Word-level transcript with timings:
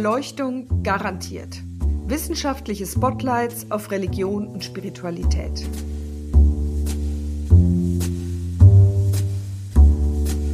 Erleuchtung 0.00 0.82
garantiert. 0.82 1.62
Wissenschaftliche 2.06 2.86
Spotlights 2.86 3.70
auf 3.70 3.90
Religion 3.90 4.48
und 4.48 4.64
Spiritualität. 4.64 5.68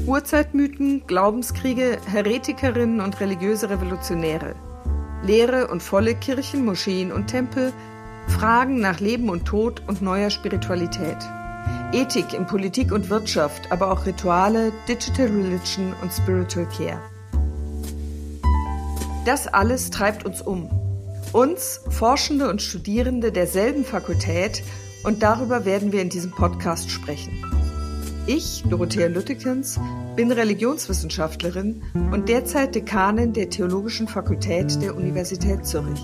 Urzeitmythen, 0.05 1.07
Glaubenskriege, 1.07 1.99
Heretikerinnen 2.07 3.01
und 3.01 3.21
religiöse 3.21 3.71
Revolutionäre. 3.71 4.57
Leere 5.23 5.69
und 5.69 5.81
volle 5.81 6.17
Kirchen, 6.17 6.65
Moscheen 6.65 7.13
und 7.13 7.29
Tempel, 7.29 7.73
Fragen 8.27 8.81
nach 8.81 8.99
Leben 8.99 9.29
und 9.29 9.45
Tod 9.45 9.81
und 9.87 10.03
neuer 10.03 10.31
Spiritualität. 10.31 11.19
Ethik 11.93 12.35
in 12.35 12.49
Politik 12.49 12.91
und 12.91 13.11
Wirtschaft, 13.11 13.71
aber 13.71 13.93
auch 13.93 14.07
Rituale, 14.07 14.73
Digital 14.89 15.29
Religion 15.29 15.95
und 16.03 16.13
Spiritual 16.13 16.67
Care. 16.77 17.16
Das 19.27 19.49
alles 19.49 19.91
treibt 19.91 20.25
uns 20.25 20.41
um. 20.41 20.71
Uns, 21.33 21.81
Forschende 21.91 22.49
und 22.49 22.63
Studierende 22.63 23.33
derselben 23.33 23.85
Fakultät, 23.85 24.63
und 25.03 25.21
darüber 25.25 25.65
werden 25.65 25.91
wir 25.91 26.01
in 26.01 26.11
diesem 26.11 26.31
Podcast 26.31 26.91
sprechen. 26.91 27.45
Ich, 28.29 28.63
Dorothea 28.71 29.09
Lüttekens, 29.09 29.81
bin 30.15 30.31
Religionswissenschaftlerin 30.31 31.83
und 32.13 32.29
derzeit 32.29 32.77
Dekanin 32.77 33.33
der 33.33 33.51
Theologischen 33.51 34.07
Fakultät 34.07 34.81
der 34.81 34.97
Universität 34.97 35.67
Zürich. 35.67 36.01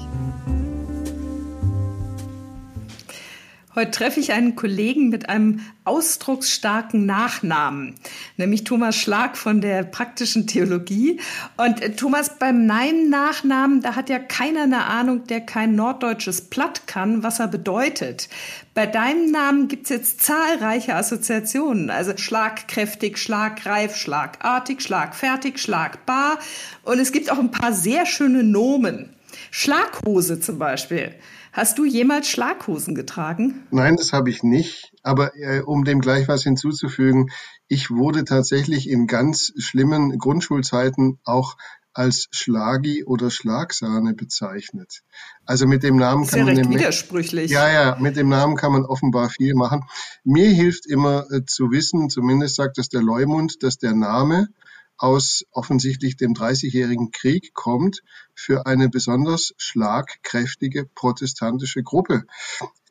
Heute 3.75 3.91
treffe 3.91 4.21
ich 4.21 4.33
einen 4.33 4.55
Kollegen 4.55 5.09
mit 5.09 5.31
einem 5.31 5.61
ausdrucksstarken 5.85 7.07
Nachnamen, 7.07 7.95
nämlich 8.37 8.65
Thomas 8.65 8.97
Schlag 8.97 9.39
von 9.39 9.63
der 9.63 9.83
praktischen 9.83 10.47
Theologie. 10.47 11.19
Und 11.57 11.81
äh, 11.81 11.93
Thomas, 11.93 12.39
beim 12.39 12.67
meinem 12.67 13.09
Nachnamen, 13.09 13.81
da 13.81 13.97
hat 13.97 14.11
ja 14.11 14.19
keiner 14.19 14.65
eine 14.65 14.85
Ahnung, 14.85 15.27
der 15.27 15.41
kein 15.41 15.75
norddeutsches 15.75 16.51
Platt 16.51 16.87
kann, 16.87 17.23
was 17.23 17.41
er 17.41 17.49
bedeutet. 17.49 18.29
Bei 18.75 18.85
deinem 18.85 19.31
Namen 19.31 19.69
gibt's 19.69 19.89
jetzt 19.89 20.21
zahlreiche 20.21 20.95
Assoziationen, 20.95 21.89
also 21.89 22.13
schlagkräftig, 22.15 23.17
schlagreif, 23.17 23.97
schlagartig, 23.97 24.83
schlagfertig, 24.83 25.59
schlagbar. 25.59 26.39
Und 26.83 26.99
es 26.99 27.11
gibt 27.11 27.33
auch 27.33 27.39
ein 27.39 27.51
paar 27.51 27.73
sehr 27.73 28.05
schöne 28.05 28.43
Nomen. 28.43 29.17
Schlaghose 29.51 30.41
zum 30.41 30.59
Beispiel. 30.59 31.15
Hast 31.53 31.79
du 31.79 31.85
jemals 31.85 32.29
Schlaghosen 32.29 32.95
getragen? 32.95 33.67
Nein, 33.71 33.97
das 33.97 34.15
habe 34.15 34.31
ich 34.31 34.43
nicht. 34.43 34.95
Aber 35.03 35.37
äh, 35.37 35.61
um 35.61 35.85
dem 35.85 36.01
gleich 36.01 36.27
was 36.27 36.43
hinzuzufügen, 36.43 37.31
ich 37.69 37.91
wurde 37.91 38.25
tatsächlich 38.25 38.89
in 38.89 39.07
ganz 39.07 39.53
schlimmen 39.59 40.17
Grundschulzeiten 40.19 41.19
auch 41.25 41.57
als 41.93 42.29
Schlagi 42.31 43.05
oder 43.05 43.31
Schlagsahne 43.31 44.15
bezeichnet. 44.15 45.03
Also 45.45 45.67
mit 45.67 45.83
dem 45.83 45.97
Namen 45.97 46.27
kann 46.27 46.47
man 46.47 46.71
widersprüchlich. 46.71 47.51
Ja, 47.51 47.71
ja, 47.71 47.97
mit 48.01 48.17
dem 48.17 48.31
Namen 48.31 48.57
kann 48.57 48.73
man 48.73 48.87
offenbar 48.87 49.29
viel 49.29 49.55
machen. 49.55 49.85
Mir 50.25 50.49
hilft 50.49 50.87
immer 50.87 51.31
äh, 51.31 51.45
zu 51.45 51.71
wissen, 51.71 52.09
zumindest 52.09 52.57
sagt 52.57 52.79
das 52.79 52.89
der 52.89 53.03
Leumund, 53.03 53.63
dass 53.63 53.77
der 53.77 53.93
Name 53.93 54.49
aus 55.03 55.45
offensichtlich 55.51 56.17
dem 56.17 56.33
Dreißigjährigen 56.33 57.11
Krieg 57.11 57.55
kommt 57.55 58.03
für 58.35 58.67
eine 58.67 58.89
besonders 58.89 59.53
schlagkräftige 59.57 60.87
protestantische 60.95 61.83
Gruppe. 61.83 62.25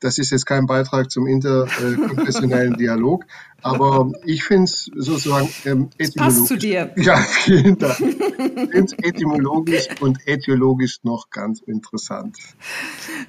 Das 0.01 0.17
ist 0.17 0.31
jetzt 0.31 0.45
kein 0.45 0.65
Beitrag 0.65 1.11
zum 1.11 1.27
interkonfessionellen 1.27 2.75
Dialog, 2.75 3.25
aber 3.61 4.11
ich 4.25 4.43
finde 4.43 4.63
es 4.63 4.89
sozusagen 4.95 5.47
ähm, 5.65 5.89
etymologisch. 5.97 6.15
Passt 6.15 6.47
zu 6.47 6.57
dir. 6.57 6.91
Ja, 7.01 7.17
vielen 7.17 7.77
Dank. 7.77 7.99
Ich 7.99 8.69
finde 8.69 8.83
es 8.83 8.93
etymologisch 8.93 9.87
und 10.01 10.19
äthiologisch 10.27 10.99
noch 11.03 11.29
ganz 11.29 11.61
interessant. 11.61 12.37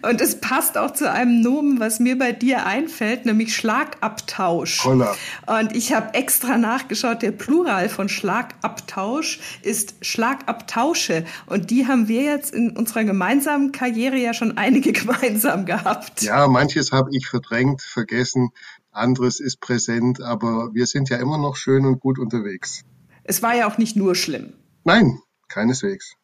Und 0.02 0.20
es 0.20 0.41
passt 0.41 0.76
auch 0.76 0.92
zu 0.92 1.10
einem 1.10 1.41
Nomen, 1.41 1.80
was 1.80 2.00
mir 2.00 2.19
bei 2.19 2.32
dir 2.32 2.66
einfällt, 2.66 3.24
nämlich 3.24 3.54
Schlagabtausch. 3.54 4.84
Holla. 4.84 5.14
Und 5.47 5.74
ich 5.74 5.92
habe 5.94 6.14
extra 6.14 6.58
nachgeschaut, 6.58 7.22
der 7.22 7.32
Plural 7.32 7.88
von 7.88 8.08
Schlagabtausch 8.08 9.41
ist 9.62 9.94
Schlagabtausche. 10.00 11.24
Und 11.47 11.70
die 11.70 11.86
haben 11.86 12.08
wir 12.08 12.22
jetzt 12.22 12.54
in 12.54 12.76
unserer 12.76 13.04
gemeinsamen 13.04 13.72
Karriere 13.72 14.16
ja 14.16 14.34
schon 14.34 14.56
einige 14.58 14.92
gemeinsam 14.92 15.64
gehabt. 15.66 16.22
Ja, 16.22 16.47
manches 16.62 16.92
habe 16.92 17.10
ich 17.12 17.26
verdrängt, 17.26 17.82
vergessen, 17.82 18.50
anderes 18.92 19.40
ist 19.40 19.60
präsent, 19.60 20.22
aber 20.22 20.70
wir 20.72 20.86
sind 20.86 21.08
ja 21.08 21.16
immer 21.16 21.36
noch 21.36 21.56
schön 21.56 21.84
und 21.84 21.98
gut 21.98 22.20
unterwegs. 22.20 22.82
Es 23.24 23.42
war 23.42 23.56
ja 23.56 23.66
auch 23.66 23.78
nicht 23.78 23.96
nur 23.96 24.14
schlimm. 24.14 24.52
Nein, 24.84 25.18
keineswegs. 25.48 26.14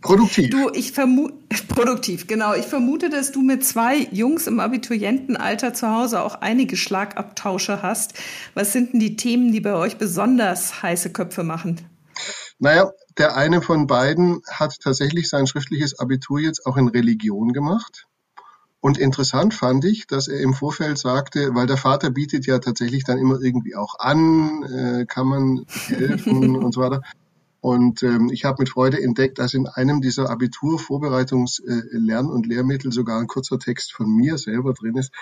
Produktiv. 0.00 0.50
Du, 0.50 0.70
ich 0.72 0.92
vermute, 0.92 1.34
produktiv, 1.68 2.28
genau. 2.28 2.54
Ich 2.54 2.66
vermute, 2.66 3.10
dass 3.10 3.32
du 3.32 3.42
mit 3.42 3.64
zwei 3.64 4.06
Jungs 4.12 4.46
im 4.46 4.60
Abiturientenalter 4.60 5.74
zu 5.74 5.88
Hause 5.88 6.22
auch 6.22 6.36
einige 6.36 6.76
Schlagabtausche 6.76 7.82
hast. 7.82 8.14
Was 8.54 8.72
sind 8.72 8.92
denn 8.92 9.00
die 9.00 9.16
Themen, 9.16 9.50
die 9.50 9.60
bei 9.60 9.74
euch 9.74 9.98
besonders 9.98 10.82
heiße 10.82 11.10
Köpfe 11.12 11.42
machen? 11.42 11.80
Naja, 12.60 12.92
der 13.18 13.36
eine 13.36 13.62
von 13.62 13.88
beiden 13.88 14.42
hat 14.48 14.78
tatsächlich 14.80 15.28
sein 15.28 15.48
schriftliches 15.48 15.98
Abitur 15.98 16.38
jetzt 16.38 16.66
auch 16.66 16.76
in 16.76 16.86
Religion 16.86 17.52
gemacht. 17.52 18.06
Und 18.82 18.98
interessant 18.98 19.54
fand 19.54 19.84
ich, 19.84 20.08
dass 20.08 20.26
er 20.26 20.40
im 20.40 20.54
Vorfeld 20.54 20.98
sagte, 20.98 21.54
weil 21.54 21.68
der 21.68 21.76
Vater 21.76 22.10
bietet 22.10 22.46
ja 22.46 22.58
tatsächlich 22.58 23.04
dann 23.04 23.16
immer 23.16 23.40
irgendwie 23.40 23.76
auch 23.76 24.00
an, 24.00 24.64
äh, 24.64 25.06
kann 25.06 25.28
man 25.28 25.64
helfen 25.86 26.56
und 26.64 26.72
so 26.72 26.80
weiter. 26.80 27.00
Und 27.60 28.02
ähm, 28.02 28.28
ich 28.32 28.44
habe 28.44 28.56
mit 28.58 28.68
Freude 28.68 29.00
entdeckt, 29.00 29.38
dass 29.38 29.54
in 29.54 29.68
einem 29.68 30.00
dieser 30.00 30.30
Abiturvorbereitungs-Lern- 30.30 32.26
äh, 32.26 32.32
und 32.32 32.44
Lehrmittel 32.48 32.90
sogar 32.90 33.20
ein 33.20 33.28
kurzer 33.28 33.60
Text 33.60 33.92
von 33.92 34.10
mir 34.10 34.36
selber 34.36 34.72
drin 34.72 34.96
ist. 34.96 35.12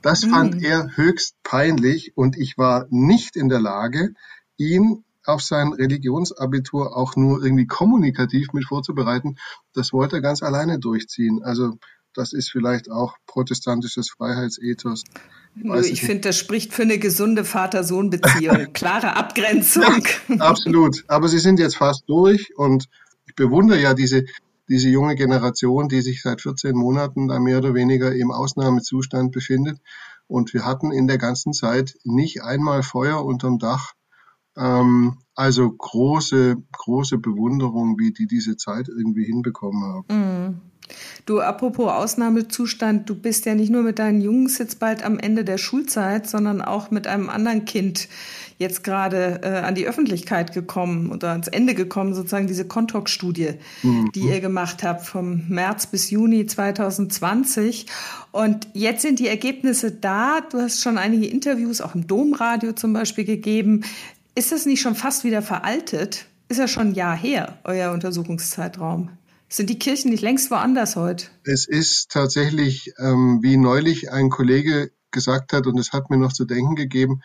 Das 0.00 0.24
mhm. 0.24 0.30
fand 0.30 0.62
er 0.62 0.96
höchst 0.96 1.34
peinlich 1.42 2.16
und 2.16 2.36
ich 2.36 2.56
war 2.56 2.86
nicht 2.90 3.34
in 3.34 3.48
der 3.48 3.58
Lage, 3.58 4.14
ihn 4.56 5.02
auf 5.24 5.42
sein 5.42 5.72
Religionsabitur 5.72 6.96
auch 6.96 7.16
nur 7.16 7.42
irgendwie 7.42 7.66
kommunikativ 7.66 8.52
mit 8.52 8.64
vorzubereiten. 8.64 9.34
Das 9.74 9.92
wollte 9.92 10.18
er 10.18 10.22
ganz 10.22 10.44
alleine 10.44 10.78
durchziehen. 10.78 11.42
Also 11.42 11.78
das 12.14 12.32
ist 12.32 12.50
vielleicht 12.50 12.90
auch 12.90 13.16
protestantisches 13.26 14.10
Freiheitsethos. 14.10 15.04
Ich, 15.54 15.92
ich 15.92 16.00
finde, 16.02 16.28
das 16.28 16.36
spricht 16.36 16.72
für 16.72 16.82
eine 16.82 16.98
gesunde 16.98 17.44
Vater-Sohn-Beziehung. 17.44 18.72
Klare 18.72 19.16
Abgrenzung. 19.16 20.04
Ja, 20.28 20.36
absolut. 20.40 21.04
Aber 21.08 21.28
sie 21.28 21.38
sind 21.38 21.58
jetzt 21.58 21.76
fast 21.76 22.04
durch 22.06 22.56
und 22.56 22.88
ich 23.26 23.34
bewundere 23.34 23.80
ja 23.80 23.94
diese, 23.94 24.24
diese 24.68 24.88
junge 24.88 25.14
Generation, 25.14 25.88
die 25.88 26.02
sich 26.02 26.22
seit 26.22 26.40
14 26.42 26.76
Monaten 26.76 27.28
da 27.28 27.38
mehr 27.40 27.58
oder 27.58 27.74
weniger 27.74 28.14
im 28.14 28.30
Ausnahmezustand 28.30 29.32
befindet. 29.32 29.78
Und 30.26 30.52
wir 30.52 30.64
hatten 30.64 30.92
in 30.92 31.06
der 31.06 31.18
ganzen 31.18 31.52
Zeit 31.52 31.96
nicht 32.04 32.42
einmal 32.42 32.82
Feuer 32.82 33.24
unterm 33.24 33.58
Dach. 33.58 33.92
Ähm, 34.56 35.18
also 35.34 35.70
große, 35.70 36.56
große 36.72 37.18
Bewunderung, 37.18 37.98
wie 37.98 38.12
die 38.12 38.26
diese 38.26 38.56
Zeit 38.56 38.88
irgendwie 38.88 39.24
hinbekommen 39.24 39.82
haben. 39.82 40.06
Mm. 40.08 40.60
Du, 41.26 41.40
apropos 41.40 41.90
Ausnahmezustand, 41.90 43.08
du 43.08 43.14
bist 43.14 43.46
ja 43.46 43.54
nicht 43.54 43.70
nur 43.70 43.82
mit 43.82 43.98
deinen 43.98 44.20
Jungs 44.20 44.58
jetzt 44.58 44.78
bald 44.78 45.04
am 45.04 45.18
Ende 45.18 45.44
der 45.44 45.58
Schulzeit, 45.58 46.28
sondern 46.28 46.62
auch 46.62 46.90
mit 46.90 47.06
einem 47.06 47.28
anderen 47.28 47.64
Kind 47.64 48.08
jetzt 48.58 48.82
gerade 48.82 49.40
äh, 49.42 49.48
an 49.60 49.74
die 49.74 49.86
Öffentlichkeit 49.86 50.52
gekommen 50.52 51.12
oder 51.12 51.30
ans 51.30 51.48
Ende 51.48 51.74
gekommen, 51.74 52.14
sozusagen 52.14 52.48
diese 52.48 52.66
Kontok-Studie, 52.66 53.52
mhm. 53.82 54.10
die 54.14 54.20
ihr 54.28 54.40
gemacht 54.40 54.82
habt 54.82 55.06
vom 55.06 55.44
März 55.48 55.86
bis 55.86 56.10
Juni 56.10 56.46
2020. 56.46 57.86
Und 58.32 58.68
jetzt 58.74 59.02
sind 59.02 59.20
die 59.20 59.28
Ergebnisse 59.28 59.92
da. 59.92 60.40
Du 60.40 60.58
hast 60.58 60.82
schon 60.82 60.98
einige 60.98 61.26
Interviews 61.26 61.80
auch 61.80 61.94
im 61.94 62.06
Domradio 62.06 62.72
zum 62.72 62.92
Beispiel 62.92 63.24
gegeben. 63.24 63.84
Ist 64.34 64.52
das 64.52 64.66
nicht 64.66 64.80
schon 64.80 64.94
fast 64.94 65.24
wieder 65.24 65.42
veraltet? 65.42 66.26
Ist 66.48 66.58
ja 66.58 66.68
schon 66.68 66.88
ein 66.88 66.94
Jahr 66.94 67.16
her, 67.16 67.58
euer 67.64 67.92
Untersuchungszeitraum. 67.92 69.10
Sind 69.48 69.70
die 69.70 69.78
Kirchen 69.78 70.10
nicht 70.10 70.22
längst 70.22 70.50
woanders 70.50 70.96
heute? 70.96 71.26
Es 71.44 71.66
ist 71.66 72.10
tatsächlich, 72.10 72.92
ähm, 72.98 73.38
wie 73.42 73.56
neulich 73.56 74.12
ein 74.12 74.28
Kollege 74.28 74.90
gesagt 75.10 75.54
hat, 75.54 75.66
und 75.66 75.78
es 75.78 75.92
hat 75.92 76.10
mir 76.10 76.18
noch 76.18 76.34
zu 76.34 76.44
denken 76.44 76.74
gegeben, 76.74 77.22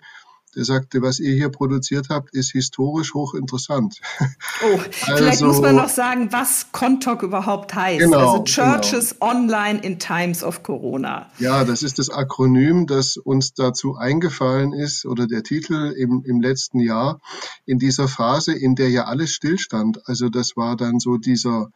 der 0.55 0.65
sagte, 0.65 1.01
was 1.01 1.19
ihr 1.19 1.33
hier 1.33 1.49
produziert 1.49 2.07
habt, 2.09 2.33
ist 2.33 2.51
historisch 2.51 3.13
hochinteressant. 3.13 3.99
Oh, 4.21 4.25
also, 5.07 5.17
vielleicht 5.17 5.41
muss 5.41 5.59
man 5.59 5.75
noch 5.75 5.89
sagen, 5.89 6.31
was 6.31 6.71
Contoc 6.71 7.23
überhaupt 7.23 7.73
heißt. 7.73 7.99
Genau, 7.99 8.33
also 8.33 8.43
Churches 8.43 9.19
genau. 9.19 9.31
Online 9.31 9.79
in 9.79 9.99
Times 9.99 10.43
of 10.43 10.61
Corona. 10.61 11.29
Ja, 11.39 11.63
das 11.63 11.81
ist 11.81 11.97
das 11.97 12.09
Akronym, 12.09 12.85
das 12.85 13.17
uns 13.17 13.53
dazu 13.53 13.95
eingefallen 13.95 14.73
ist, 14.73 15.05
oder 15.05 15.27
der 15.27 15.43
Titel 15.43 15.93
im, 15.97 16.23
im 16.23 16.39
letzten 16.39 16.79
Jahr, 16.79 17.19
in 17.65 17.79
dieser 17.79 18.07
Phase, 18.07 18.53
in 18.53 18.75
der 18.75 18.89
ja 18.89 19.05
alles 19.05 19.31
stillstand. 19.31 20.07
Also 20.07 20.29
das 20.29 20.55
war 20.55 20.77
dann 20.77 20.99
so 20.99 21.17
dieser 21.17 21.69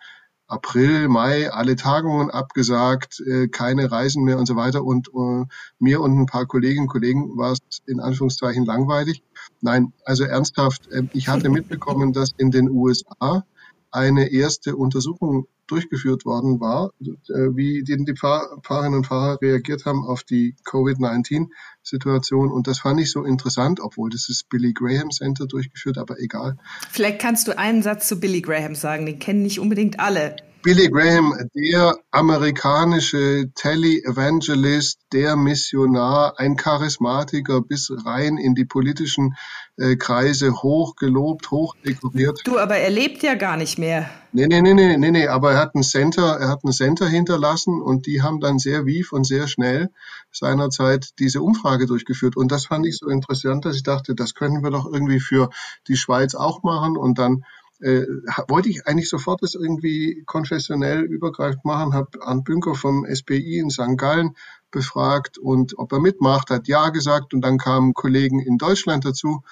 April, 0.47 1.09
Mai 1.09 1.51
alle 1.51 1.75
Tagungen 1.75 2.31
abgesagt, 2.31 3.19
äh, 3.19 3.47
keine 3.47 3.91
Reisen 3.91 4.23
mehr 4.23 4.37
und 4.37 4.45
so 4.45 4.55
weiter. 4.55 4.83
Und 4.83 5.09
äh, 5.09 5.45
mir 5.79 6.01
und 6.01 6.17
ein 6.17 6.25
paar 6.25 6.45
Kolleginnen 6.45 6.85
und 6.85 6.91
Kollegen 6.91 7.37
war 7.37 7.51
es 7.51 7.59
in 7.85 7.99
Anführungszeichen 7.99 8.65
langweilig. 8.65 9.23
Nein, 9.61 9.93
also 10.05 10.23
ernsthaft, 10.23 10.87
äh, 10.91 11.03
ich 11.13 11.27
hatte 11.27 11.49
mitbekommen, 11.49 12.13
dass 12.13 12.31
in 12.37 12.51
den 12.51 12.69
USA 12.69 13.43
eine 13.91 14.31
erste 14.31 14.75
Untersuchung 14.75 15.47
durchgeführt 15.67 16.25
worden 16.25 16.59
war, 16.59 16.91
äh, 17.01 17.55
wie 17.55 17.83
die, 17.83 17.97
die 18.03 18.15
Pfarrerinnen 18.15 18.99
und 18.99 19.07
Pfarrer 19.07 19.41
reagiert 19.41 19.85
haben 19.85 20.03
auf 20.05 20.23
die 20.23 20.55
Covid-19-Situation. 20.63 22.51
Und 22.51 22.67
das 22.67 22.79
fand 22.79 23.01
ich 23.01 23.11
so 23.11 23.23
interessant, 23.23 23.79
obwohl 23.81 24.09
das 24.09 24.29
ist 24.29 24.49
Billy 24.49 24.73
Graham 24.73 25.11
Center 25.11 25.45
durchgeführt, 25.45 25.97
aber 25.97 26.19
egal. 26.19 26.57
Vielleicht 26.89 27.19
kannst 27.19 27.47
du 27.47 27.57
einen 27.57 27.83
Satz 27.83 28.07
zu 28.07 28.19
Billy 28.19 28.41
Graham 28.41 28.75
sagen, 28.75 29.05
den 29.05 29.19
kennen 29.19 29.43
nicht 29.43 29.59
unbedingt 29.59 29.99
alle. 29.99 30.37
Billy 30.63 30.89
Graham, 30.89 31.33
der 31.53 31.97
amerikanische 32.11 33.49
Tele-Evangelist, 33.55 34.99
der 35.13 35.35
Missionar, 35.35 36.39
ein 36.39 36.57
Charismatiker 36.57 37.61
bis 37.61 37.91
rein 38.05 38.37
in 38.37 38.55
die 38.55 38.65
politischen 38.65 39.35
äh, 39.77 39.95
Kreise, 39.95 40.51
hochgelobt, 40.63 41.51
hochdekoriert. 41.51 42.41
Du, 42.45 42.57
aber 42.57 42.77
er 42.77 42.89
lebt 42.89 43.21
ja 43.23 43.35
gar 43.35 43.57
nicht 43.57 43.77
mehr. 43.77 44.09
Nee, 44.33 44.47
nee, 44.47 44.61
nee, 44.61 44.73
nee, 44.73 44.97
nee, 44.97 45.11
nee, 45.11 45.27
aber 45.27 45.53
er 45.53 45.59
hat 45.59 45.75
ein 45.75 45.83
Center, 45.83 46.37
er 46.39 46.49
hat 46.49 46.63
ein 46.63 46.71
Center 46.71 47.07
hinterlassen 47.07 47.81
und 47.81 48.05
die 48.05 48.21
haben 48.21 48.39
dann 48.39 48.59
sehr 48.59 48.85
wief 48.85 49.11
und 49.11 49.25
sehr 49.25 49.47
schnell 49.47 49.89
seinerzeit 50.31 51.11
diese 51.19 51.41
Umfrage 51.41 51.85
durchgeführt. 51.85 52.35
Und 52.35 52.51
das 52.51 52.65
fand 52.65 52.85
ich 52.85 52.97
so 52.97 53.07
interessant, 53.07 53.65
dass 53.65 53.75
ich 53.75 53.83
dachte, 53.83 54.15
das 54.15 54.33
können 54.33 54.63
wir 54.63 54.71
doch 54.71 54.91
irgendwie 54.91 55.19
für 55.19 55.49
die 55.87 55.95
Schweiz 55.95 56.35
auch 56.35 56.63
machen 56.63 56.97
und 56.97 57.19
dann 57.19 57.45
äh, 57.79 58.05
wollte 58.47 58.69
ich 58.69 58.87
eigentlich 58.87 59.09
sofort 59.09 59.43
das 59.43 59.55
irgendwie 59.55 60.23
konfessionell 60.25 61.01
übergreifend 61.01 61.65
machen, 61.65 61.93
habe 61.93 62.21
Arndt 62.21 62.45
Bünker 62.45 62.75
vom 62.75 63.05
SPI 63.05 63.59
in 63.59 63.69
St. 63.69 63.97
Gallen 63.97 64.35
befragt 64.71 65.37
und 65.37 65.77
ob 65.77 65.91
er 65.91 65.99
mitmacht, 65.99 66.49
hat 66.49 66.67
ja 66.67 66.89
gesagt 66.89 67.33
und 67.33 67.41
dann 67.41 67.57
kamen 67.57 67.93
Kollegen 67.93 68.39
in 68.39 68.57
Deutschland 68.57 69.05
dazu 69.05 69.43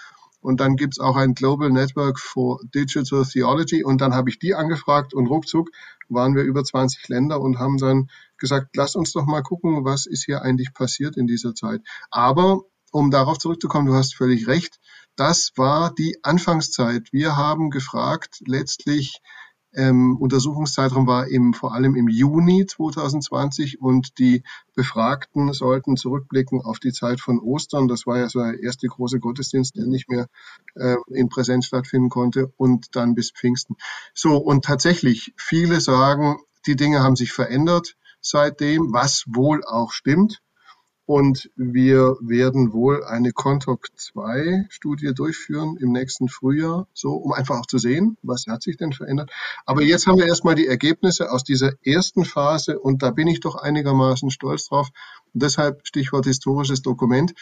und 0.42 0.60
dann 0.60 0.76
gibt's 0.76 1.00
auch 1.00 1.16
ein 1.16 1.34
Global 1.34 1.70
Network 1.70 2.20
for 2.20 2.60
Digital 2.74 3.26
Theology 3.26 3.84
und 3.84 4.02
dann 4.02 4.14
habe 4.14 4.30
ich 4.30 4.40
die 4.40 4.56
angefragt 4.56 5.14
und 5.14 5.28
ruckzuck 5.28 5.70
waren 6.10 6.36
wir 6.36 6.44
über 6.44 6.64
20 6.64 7.08
Länder 7.08 7.42
und 7.42 7.60
haben 7.60 7.78
dann 7.78 8.10
gesagt, 8.38 8.76
lass 8.76 8.96
uns 8.96 9.14
doch 9.14 9.26
mal 9.26 9.42
gucken, 9.42 9.86
was 9.86 10.06
ist 10.06 10.26
hier 10.26 10.42
eigentlich 10.42 10.74
passiert 10.74 11.18
in 11.18 11.26
dieser 11.26 11.56
Zeit. 11.56 11.82
Aber 12.12 12.62
um 12.92 13.12
darauf 13.12 13.40
zurückzukommen, 13.40 13.88
du 13.88 13.94
hast 13.94 14.16
völlig 14.16 14.48
recht, 14.48 14.80
das 15.16 15.52
war 15.56 15.94
die 15.94 16.18
Anfangszeit. 16.24 17.12
Wir 17.12 17.38
haben 17.38 17.70
gefragt, 17.70 18.42
letztlich 18.46 19.22
ähm, 19.76 20.18
Untersuchungszeitraum 20.18 21.06
war 21.06 21.28
im, 21.28 21.54
vor 21.54 21.74
allem 21.74 21.96
im 21.96 22.08
Juni 22.08 22.66
2020 22.66 23.82
und 23.82 24.18
die 24.20 24.44
Befragten 24.74 25.52
sollten 25.54 25.98
zurückblicken 25.98 26.62
auf 26.62 26.80
die 26.80 26.94
Zeit 26.94 27.20
von 27.20 27.40
Ostern. 27.40 27.88
Das 27.88 28.08
war 28.08 28.18
ja 28.18 28.30
so 28.30 28.40
der 28.40 28.62
erste 28.62 28.88
große 28.88 29.20
Gottesdienst, 29.20 29.76
der 29.76 29.86
nicht 29.86 30.10
mehr 30.10 30.28
äh, 30.76 30.96
in 31.10 31.30
Präsenz 31.30 31.66
stattfinden 31.66 32.10
konnte 32.10 32.54
und 32.56 32.96
dann 32.96 33.16
bis 33.16 33.32
Pfingsten. 33.32 33.76
So, 34.14 34.38
und 34.38 34.64
tatsächlich, 34.64 35.34
viele 35.38 35.82
sagen, 35.82 36.38
die 36.66 36.76
Dinge 36.76 37.04
haben 37.04 37.16
sich 37.16 37.34
verändert 37.34 37.96
seitdem, 38.22 38.92
was 38.94 39.26
wohl 39.28 39.64
auch 39.66 39.92
stimmt. 39.92 40.42
Und 41.08 41.52
wir 41.56 42.18
werden 42.20 42.74
wohl 42.74 43.04
eine 43.04 43.32
Contoc 43.32 43.90
2 43.96 44.66
Studie 44.70 45.14
durchführen 45.14 45.78
im 45.80 45.92
nächsten 45.92 46.30
Frühjahr, 46.30 46.88
so, 46.94 47.14
um 47.14 47.32
einfach 47.32 47.60
auch 47.60 47.68
zu 47.68 47.78
sehen, 47.78 48.18
was 48.24 48.46
hat 48.48 48.64
sich 48.64 48.78
denn 48.78 48.92
verändert. 48.92 49.30
Aber 49.68 49.84
jetzt 49.84 50.08
haben 50.08 50.18
wir 50.18 50.26
erstmal 50.26 50.56
die 50.56 50.66
Ergebnisse 50.66 51.32
aus 51.32 51.44
dieser 51.44 51.74
ersten 51.84 52.26
Phase 52.26 52.80
und 52.80 53.04
da 53.04 53.12
bin 53.12 53.28
ich 53.28 53.40
doch 53.40 53.56
einigermaßen 53.56 54.32
stolz 54.32 54.68
drauf. 54.68 54.90
Und 55.34 55.44
deshalb 55.44 55.86
Stichwort 55.86 56.26
historisches 56.26 56.82
Dokument. 56.82 57.34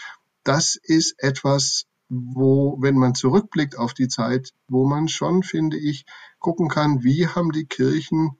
Das 0.44 0.76
ist 0.76 1.16
etwas, 1.20 1.86
wo, 2.10 2.78
wenn 2.82 2.96
man 2.96 3.16
zurückblickt 3.16 3.78
auf 3.78 3.94
die 3.94 4.10
Zeit, 4.10 4.52
wo 4.68 4.86
man 4.86 5.08
schon, 5.08 5.42
finde 5.42 5.78
ich, 5.78 6.06
gucken 6.40 6.68
kann, 6.68 7.04
wie 7.04 7.28
haben 7.28 7.54
die 7.54 7.66
Kirchen 7.66 8.38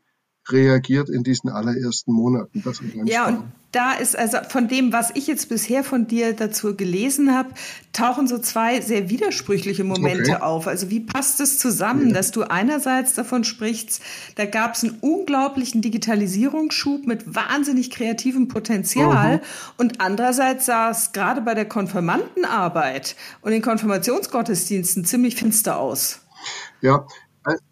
reagiert 0.50 1.10
in 1.10 1.24
diesen 1.24 1.50
allerersten 1.50 2.12
Monaten. 2.12 2.64
ja, 3.06 3.28
und 3.28 3.44
da 3.72 3.94
ist 3.94 4.16
also 4.16 4.38
von 4.48 4.68
dem, 4.68 4.94
was 4.94 5.10
ich 5.16 5.26
jetzt 5.26 5.50
bisher 5.50 5.84
von 5.84 6.06
dir 6.06 6.34
dazu 6.34 6.76
gelesen 6.76 7.36
habe, 7.36 7.50
tauchen 7.92 8.28
so 8.28 8.38
zwei 8.38 8.82
sehr 8.82 9.10
widersprüchliche 9.10 9.84
Momente 9.84 10.34
okay. 10.34 10.42
auf. 10.42 10.68
Also 10.68 10.92
wie 10.92 11.00
passt 11.00 11.40
es 11.42 11.58
zusammen, 11.58 12.10
ja. 12.10 12.14
dass 12.14 12.32
du 12.32 12.44
einerseits 12.44 13.14
davon 13.14 13.44
sprichst, 13.44 14.02
da 14.36 14.46
gab 14.46 14.76
es 14.76 14.84
einen 14.84 14.98
unglaublichen 15.02 15.82
Digitalisierungsschub 15.82 17.08
mit 17.08 17.34
wahnsinnig 17.34 17.90
kreativem 17.90 18.48
Potenzial 18.48 19.38
mhm. 19.38 19.42
und 19.78 20.02
andererseits 20.02 20.68
sah 20.68 20.92
es 20.92 21.12
gerade 21.12 21.42
bei 21.42 21.56
der 21.56 21.66
Konfirmandenarbeit 21.66 23.16
und 23.42 23.52
den 23.52 23.64
Konfirmationsgottesdiensten 23.64 25.04
ziemlich 25.06 25.36
finster 25.36 25.80
aus. 25.80 26.20
Ja, 26.82 27.08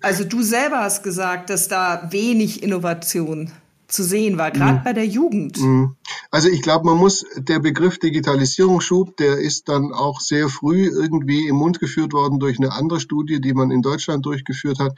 also 0.01 0.23
du 0.23 0.41
selber 0.41 0.79
hast 0.79 1.03
gesagt, 1.03 1.50
dass 1.50 1.68
da 1.68 2.07
wenig 2.12 2.63
Innovation 2.63 3.51
zu 3.91 4.03
sehen 4.03 4.38
war, 4.38 4.51
gerade 4.51 4.79
mhm. 4.79 4.83
bei 4.83 4.94
der 4.94 5.06
Jugend. 5.06 5.59
Mhm. 5.59 5.95
Also 6.31 6.47
ich 6.47 6.62
glaube, 6.62 6.85
man 6.85 6.97
muss 6.97 7.25
der 7.35 7.59
Begriff 7.59 8.00
Digitalisierungsschub, 8.00 9.18
der 9.18 9.38
ist 9.38 9.69
dann 9.69 9.94
auch 9.94 10.19
sehr 10.21 10.50
früh 10.50 10.88
irgendwie 10.88 11.47
im 11.47 11.57
Mund 11.57 11.79
geführt 11.79 12.13
worden 12.13 12.39
durch 12.39 12.57
eine 12.57 12.71
andere 12.71 13.00
Studie, 13.00 13.41
die 13.41 13.53
man 13.53 13.69
in 13.69 13.81
Deutschland 13.81 14.25
durchgeführt 14.25 14.79
hat 14.79 14.97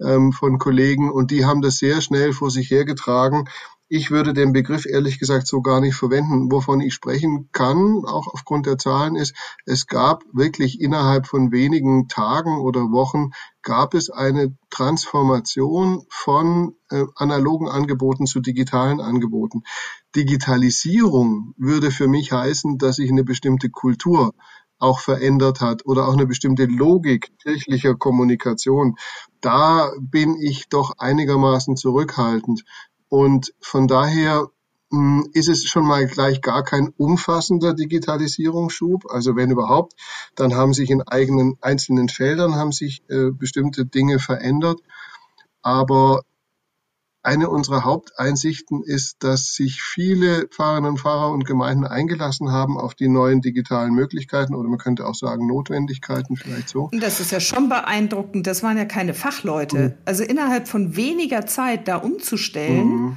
ähm, 0.00 0.32
von 0.32 0.58
Kollegen 0.58 1.10
und 1.10 1.30
die 1.30 1.44
haben 1.44 1.62
das 1.62 1.78
sehr 1.78 2.00
schnell 2.00 2.32
vor 2.32 2.50
sich 2.50 2.70
hergetragen. 2.70 3.48
Ich 3.96 4.10
würde 4.10 4.34
den 4.34 4.52
Begriff 4.52 4.86
ehrlich 4.86 5.20
gesagt 5.20 5.46
so 5.46 5.62
gar 5.62 5.80
nicht 5.80 5.94
verwenden. 5.94 6.50
Wovon 6.50 6.80
ich 6.80 6.94
sprechen 6.94 7.48
kann, 7.52 8.02
auch 8.04 8.26
aufgrund 8.26 8.66
der 8.66 8.76
Zahlen, 8.76 9.14
ist, 9.14 9.36
es 9.66 9.86
gab 9.86 10.24
wirklich 10.32 10.80
innerhalb 10.80 11.28
von 11.28 11.52
wenigen 11.52 12.08
Tagen 12.08 12.58
oder 12.60 12.90
Wochen 12.90 13.30
gab 13.62 13.94
es 13.94 14.10
eine 14.10 14.58
Transformation 14.68 16.04
von 16.10 16.74
äh, 16.90 17.04
analogen 17.14 17.68
Angeboten 17.68 18.26
zu 18.26 18.40
digitalen 18.40 19.00
Angeboten. 19.00 19.62
Digitalisierung 20.16 21.54
würde 21.56 21.92
für 21.92 22.08
mich 22.08 22.32
heißen, 22.32 22.78
dass 22.78 22.96
sich 22.96 23.12
eine 23.12 23.22
bestimmte 23.22 23.70
Kultur 23.70 24.34
auch 24.80 24.98
verändert 24.98 25.60
hat 25.60 25.86
oder 25.86 26.08
auch 26.08 26.14
eine 26.14 26.26
bestimmte 26.26 26.64
Logik 26.64 27.30
kirchlicher 27.38 27.94
Kommunikation. 27.94 28.96
Da 29.40 29.92
bin 30.00 30.36
ich 30.40 30.68
doch 30.68 30.98
einigermaßen 30.98 31.76
zurückhaltend. 31.76 32.64
Und 33.14 33.54
von 33.60 33.86
daher 33.86 34.48
hm, 34.90 35.30
ist 35.34 35.48
es 35.48 35.62
schon 35.66 35.86
mal 35.86 36.04
gleich 36.08 36.40
gar 36.40 36.64
kein 36.64 36.88
umfassender 36.96 37.72
Digitalisierungsschub. 37.72 39.04
Also 39.08 39.36
wenn 39.36 39.52
überhaupt, 39.52 39.92
dann 40.34 40.56
haben 40.56 40.74
sich 40.74 40.90
in 40.90 41.00
eigenen 41.00 41.56
einzelnen 41.60 42.08
Feldern 42.08 42.56
haben 42.56 42.72
sich 42.72 43.04
äh, 43.08 43.30
bestimmte 43.30 43.86
Dinge 43.86 44.18
verändert. 44.18 44.80
Aber 45.62 46.22
eine 47.24 47.48
unserer 47.48 47.84
Haupteinsichten 47.84 48.82
ist, 48.84 49.24
dass 49.24 49.54
sich 49.54 49.82
viele 49.82 50.46
Fahrerinnen 50.50 50.90
und 50.90 50.98
Fahrer 50.98 51.32
und 51.32 51.46
Gemeinden 51.46 51.86
eingelassen 51.86 52.52
haben 52.52 52.78
auf 52.78 52.94
die 52.94 53.08
neuen 53.08 53.40
digitalen 53.40 53.94
Möglichkeiten 53.94 54.54
oder 54.54 54.68
man 54.68 54.78
könnte 54.78 55.06
auch 55.06 55.14
sagen 55.14 55.46
Notwendigkeiten 55.46 56.36
vielleicht 56.36 56.68
so. 56.68 56.90
Das 56.92 57.20
ist 57.20 57.32
ja 57.32 57.40
schon 57.40 57.68
beeindruckend. 57.68 58.46
Das 58.46 58.62
waren 58.62 58.76
ja 58.76 58.84
keine 58.84 59.14
Fachleute. 59.14 59.78
Mhm. 59.78 59.94
Also 60.04 60.22
innerhalb 60.22 60.68
von 60.68 60.96
weniger 60.96 61.46
Zeit 61.46 61.88
da 61.88 61.96
umzustellen. 61.96 62.88
Mhm 62.88 63.16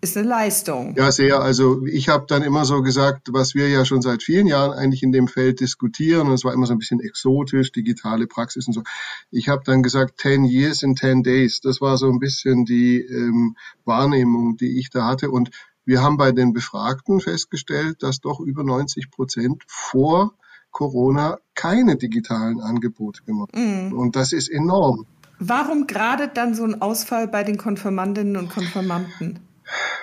ist 0.00 0.16
eine 0.16 0.28
Leistung. 0.28 0.94
Ja, 0.96 1.10
sehr. 1.10 1.40
Also 1.40 1.84
ich 1.86 2.08
habe 2.08 2.26
dann 2.28 2.42
immer 2.42 2.64
so 2.64 2.82
gesagt, 2.82 3.28
was 3.32 3.54
wir 3.54 3.68
ja 3.68 3.84
schon 3.84 4.00
seit 4.00 4.22
vielen 4.22 4.46
Jahren 4.46 4.72
eigentlich 4.72 5.02
in 5.02 5.10
dem 5.10 5.26
Feld 5.26 5.60
diskutieren, 5.60 6.28
und 6.28 6.34
es 6.34 6.44
war 6.44 6.52
immer 6.52 6.66
so 6.66 6.72
ein 6.72 6.78
bisschen 6.78 7.00
exotisch, 7.00 7.72
digitale 7.72 8.26
Praxis 8.26 8.68
und 8.68 8.74
so. 8.74 8.82
Ich 9.30 9.48
habe 9.48 9.62
dann 9.64 9.82
gesagt, 9.82 10.20
10 10.20 10.44
years 10.44 10.82
in 10.82 10.96
10 10.96 11.24
days. 11.24 11.60
Das 11.60 11.80
war 11.80 11.96
so 11.98 12.08
ein 12.08 12.20
bisschen 12.20 12.64
die 12.64 13.00
ähm, 13.00 13.56
Wahrnehmung, 13.84 14.56
die 14.56 14.78
ich 14.78 14.90
da 14.90 15.06
hatte. 15.06 15.30
Und 15.30 15.50
wir 15.84 16.02
haben 16.02 16.16
bei 16.16 16.30
den 16.32 16.52
Befragten 16.52 17.20
festgestellt, 17.20 18.02
dass 18.02 18.20
doch 18.20 18.40
über 18.40 18.62
90 18.62 19.10
Prozent 19.10 19.64
vor 19.66 20.34
Corona 20.70 21.38
keine 21.54 21.96
digitalen 21.96 22.60
Angebote 22.60 23.24
gemacht 23.24 23.50
haben. 23.54 23.88
Mm. 23.88 23.92
Und 23.94 24.14
das 24.14 24.32
ist 24.32 24.48
enorm. 24.48 25.06
Warum 25.40 25.86
gerade 25.86 26.28
dann 26.28 26.54
so 26.54 26.64
ein 26.64 26.82
Ausfall 26.82 27.26
bei 27.26 27.42
den 27.42 27.58
Konfirmandinnen 27.58 28.36
und 28.36 28.50
Konfirmanden? 28.50 29.40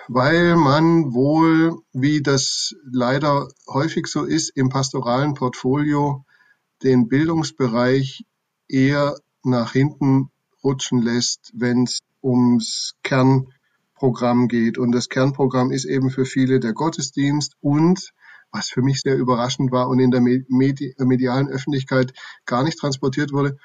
Weil 0.07 0.55
man 0.55 1.13
wohl, 1.13 1.81
wie 1.93 2.21
das 2.21 2.74
leider 2.91 3.47
häufig 3.67 4.07
so 4.07 4.24
ist, 4.24 4.50
im 4.55 4.69
pastoralen 4.69 5.33
Portfolio 5.33 6.25
den 6.83 7.07
Bildungsbereich 7.07 8.25
eher 8.67 9.15
nach 9.43 9.74
hinten 9.74 10.29
rutschen 10.63 11.01
lässt, 11.01 11.51
wenn 11.53 11.83
es 11.83 12.00
ums 12.21 12.95
Kernprogramm 13.03 14.47
geht. 14.47 14.77
Und 14.77 14.91
das 14.91 15.09
Kernprogramm 15.09 15.71
ist 15.71 15.85
eben 15.85 16.09
für 16.09 16.25
viele 16.25 16.59
der 16.59 16.74
Gottesdienst 16.74 17.53
und 17.62 18.12
was 18.51 18.69
für 18.69 18.81
mich 18.81 19.01
sehr 19.01 19.17
überraschend 19.17 19.71
war 19.71 19.89
und 19.89 20.00
in 20.00 20.12
der 20.12 20.21
medialen 20.21 21.50
Öffentlichkeit 21.50 22.13
gar 22.45 22.63
nicht 22.63 22.79
transportiert 22.79 23.33
wurde. 23.33 23.57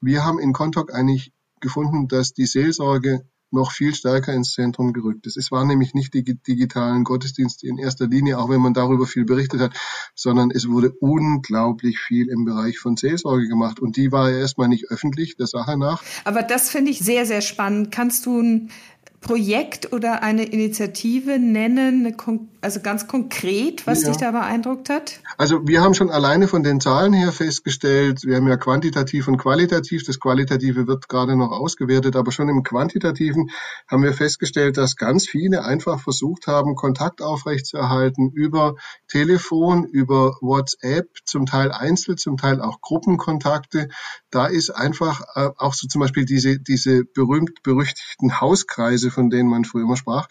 Wir 0.00 0.24
haben 0.24 0.38
in 0.38 0.52
Kontok 0.52 0.94
eigentlich 0.94 1.32
gefunden, 1.60 2.06
dass 2.06 2.32
die 2.32 2.46
Seelsorge 2.46 3.26
noch 3.50 3.72
viel 3.72 3.94
stärker 3.94 4.32
ins 4.32 4.52
Zentrum 4.52 4.92
gerückt 4.92 5.26
ist. 5.26 5.36
Es 5.36 5.50
waren 5.50 5.68
nämlich 5.68 5.94
nicht 5.94 6.14
die 6.14 6.22
digitalen 6.24 7.04
Gottesdienste 7.04 7.66
in 7.66 7.78
erster 7.78 8.06
Linie, 8.06 8.38
auch 8.38 8.48
wenn 8.48 8.60
man 8.60 8.74
darüber 8.74 9.06
viel 9.06 9.24
berichtet 9.24 9.60
hat, 9.60 9.72
sondern 10.14 10.50
es 10.50 10.68
wurde 10.68 10.90
unglaublich 11.00 11.98
viel 11.98 12.28
im 12.28 12.44
Bereich 12.44 12.78
von 12.78 12.96
Seelsorge 12.96 13.48
gemacht. 13.48 13.80
Und 13.80 13.96
die 13.96 14.12
war 14.12 14.30
ja 14.30 14.38
erstmal 14.38 14.68
nicht 14.68 14.90
öffentlich, 14.90 15.36
der 15.36 15.46
Sache 15.46 15.78
nach. 15.78 16.02
Aber 16.24 16.42
das 16.42 16.70
finde 16.70 16.90
ich 16.90 16.98
sehr, 16.98 17.26
sehr 17.26 17.40
spannend. 17.40 17.92
Kannst 17.92 18.26
du 18.26 18.40
ein 18.40 18.70
Projekt 19.20 19.92
oder 19.92 20.22
eine 20.22 20.44
Initiative 20.44 21.38
nennen, 21.38 22.16
also 22.66 22.80
ganz 22.80 23.06
konkret, 23.06 23.86
was 23.86 24.02
ja. 24.02 24.08
dich 24.08 24.16
da 24.16 24.32
beeindruckt 24.32 24.90
hat? 24.90 25.20
Also 25.38 25.68
wir 25.68 25.82
haben 25.82 25.94
schon 25.94 26.10
alleine 26.10 26.48
von 26.48 26.64
den 26.64 26.80
Zahlen 26.80 27.12
her 27.12 27.30
festgestellt, 27.30 28.24
wir 28.24 28.34
haben 28.34 28.48
ja 28.48 28.56
quantitativ 28.56 29.28
und 29.28 29.36
qualitativ, 29.38 30.02
das 30.02 30.18
Qualitative 30.18 30.88
wird 30.88 31.08
gerade 31.08 31.36
noch 31.36 31.52
ausgewertet, 31.52 32.16
aber 32.16 32.32
schon 32.32 32.48
im 32.48 32.64
Quantitativen 32.64 33.50
haben 33.86 34.02
wir 34.02 34.12
festgestellt, 34.12 34.78
dass 34.78 34.96
ganz 34.96 35.28
viele 35.28 35.64
einfach 35.64 36.00
versucht 36.00 36.48
haben, 36.48 36.74
Kontakt 36.74 37.22
aufrechtzuerhalten 37.22 38.32
über 38.32 38.74
Telefon, 39.06 39.84
über 39.84 40.36
WhatsApp, 40.40 41.06
zum 41.24 41.46
Teil 41.46 41.70
einzeln, 41.70 42.18
zum 42.18 42.36
Teil 42.36 42.60
auch 42.60 42.80
Gruppenkontakte. 42.80 43.90
Da 44.32 44.46
ist 44.46 44.70
einfach 44.70 45.20
äh, 45.36 45.50
auch 45.56 45.74
so 45.74 45.86
zum 45.86 46.00
Beispiel 46.00 46.24
diese, 46.24 46.58
diese 46.58 47.04
berühmt-berüchtigten 47.04 48.40
Hauskreise 48.40 49.12
von 49.12 49.30
denen 49.30 49.48
man 49.48 49.64
früher 49.64 49.84
immer 49.84 49.96
sprach, 49.96 50.26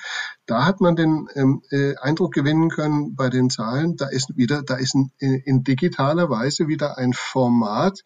da 0.48 0.66
hat 0.66 0.82
man 0.82 0.98
den 0.98 1.30
ähm, 1.36 1.62
äh, 1.72 1.96
Eindruck 1.96 2.25
gewinnen 2.30 2.70
können 2.70 3.16
bei 3.16 3.30
den 3.30 3.50
Zahlen, 3.50 3.96
da 3.96 4.08
ist 4.08 4.36
wieder, 4.38 4.64
da 4.64 4.76
ist 4.76 4.96
in, 4.96 5.12
in 5.20 5.64
digitaler 5.64 6.30
Weise 6.30 6.68
wieder 6.68 6.98
ein 6.98 7.14
Format, 7.14 8.04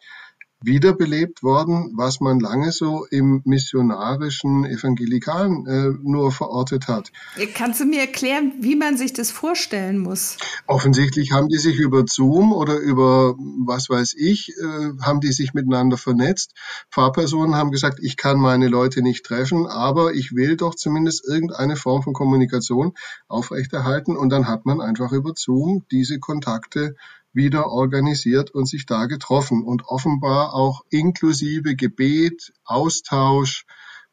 wiederbelebt 0.62 1.42
worden, 1.42 1.92
was 1.96 2.20
man 2.20 2.38
lange 2.38 2.70
so 2.70 3.06
im 3.10 3.40
missionarischen 3.44 4.64
Evangelikalen 4.66 5.66
äh, 5.66 5.88
nur 6.02 6.32
verortet 6.32 6.86
hat. 6.86 7.10
Kannst 7.54 7.80
du 7.80 7.86
mir 7.86 8.00
erklären, 8.00 8.52
wie 8.60 8.76
man 8.76 8.96
sich 8.96 9.12
das 9.12 9.30
vorstellen 9.30 9.98
muss? 9.98 10.36
Offensichtlich 10.66 11.32
haben 11.32 11.48
die 11.48 11.58
sich 11.58 11.76
über 11.76 12.04
Zoom 12.06 12.52
oder 12.52 12.78
über 12.78 13.34
was 13.64 13.88
weiß 13.88 14.14
ich, 14.18 14.50
äh, 14.50 15.02
haben 15.02 15.20
die 15.20 15.32
sich 15.32 15.54
miteinander 15.54 15.96
vernetzt. 15.96 16.54
Pfarrpersonen 16.90 17.54
haben 17.54 17.70
gesagt, 17.70 17.98
ich 18.02 18.16
kann 18.16 18.38
meine 18.38 18.68
Leute 18.68 19.02
nicht 19.02 19.24
treffen, 19.24 19.66
aber 19.66 20.12
ich 20.12 20.34
will 20.34 20.56
doch 20.56 20.74
zumindest 20.74 21.26
irgendeine 21.26 21.76
Form 21.76 22.02
von 22.02 22.12
Kommunikation 22.12 22.92
aufrechterhalten 23.28 24.16
und 24.16 24.28
dann 24.28 24.46
hat 24.46 24.66
man 24.66 24.80
einfach 24.80 25.12
über 25.12 25.32
Zoom 25.34 25.86
diese 25.90 26.18
Kontakte 26.18 26.96
wieder 27.32 27.68
organisiert 27.68 28.50
und 28.50 28.66
sich 28.66 28.86
da 28.86 29.06
getroffen 29.06 29.62
und 29.64 29.86
offenbar 29.86 30.54
auch 30.54 30.82
inklusive 30.90 31.76
Gebet, 31.76 32.52
Austausch, 32.64 33.64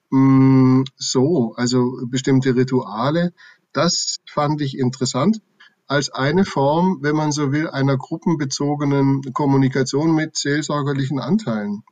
mh, 0.09 0.19
mm, 0.19 0.86
so, 0.95 1.53
also 1.55 1.97
bestimmte 2.07 2.55
Rituale. 2.55 3.33
Das 3.74 4.17
fand 4.29 4.62
ich 4.62 4.77
interessant 4.77 5.41
als 5.88 6.09
eine 6.09 6.45
Form, 6.45 7.00
wenn 7.01 7.15
man 7.15 7.31
so 7.31 7.51
will, 7.51 7.69
einer 7.69 7.97
gruppenbezogenen 7.97 9.21
Kommunikation 9.33 10.13
mit 10.13 10.36
seelsorgerlichen 10.36 11.19
Anteilen. 11.19 11.83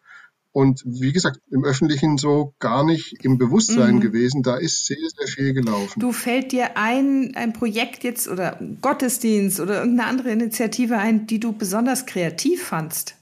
Und 0.56 0.84
wie 0.86 1.12
gesagt, 1.12 1.42
im 1.52 1.66
Öffentlichen 1.66 2.18
so 2.18 2.54
gar 2.60 2.86
nicht 2.86 3.26
im 3.26 3.38
Bewusstsein 3.38 3.96
mhm. 3.96 4.00
gewesen. 4.00 4.42
Da 4.42 4.56
ist 4.56 4.86
sehr, 4.86 4.96
sehr 5.18 5.28
viel 5.28 5.54
gelaufen. 5.54 6.00
Du 6.00 6.14
fällt 6.14 6.54
dir 6.54 6.78
ein, 6.78 7.34
ein 7.36 7.52
Projekt 7.52 8.06
jetzt 8.06 8.30
oder 8.30 8.58
Gottesdienst 8.82 9.60
oder 9.60 9.80
irgendeine 9.80 10.10
andere 10.10 10.32
Initiative 10.32 10.98
ein, 10.98 11.28
die 11.28 11.42
du 11.42 11.52
besonders 11.52 12.06
kreativ 12.06 12.64
fandst? 12.64 13.16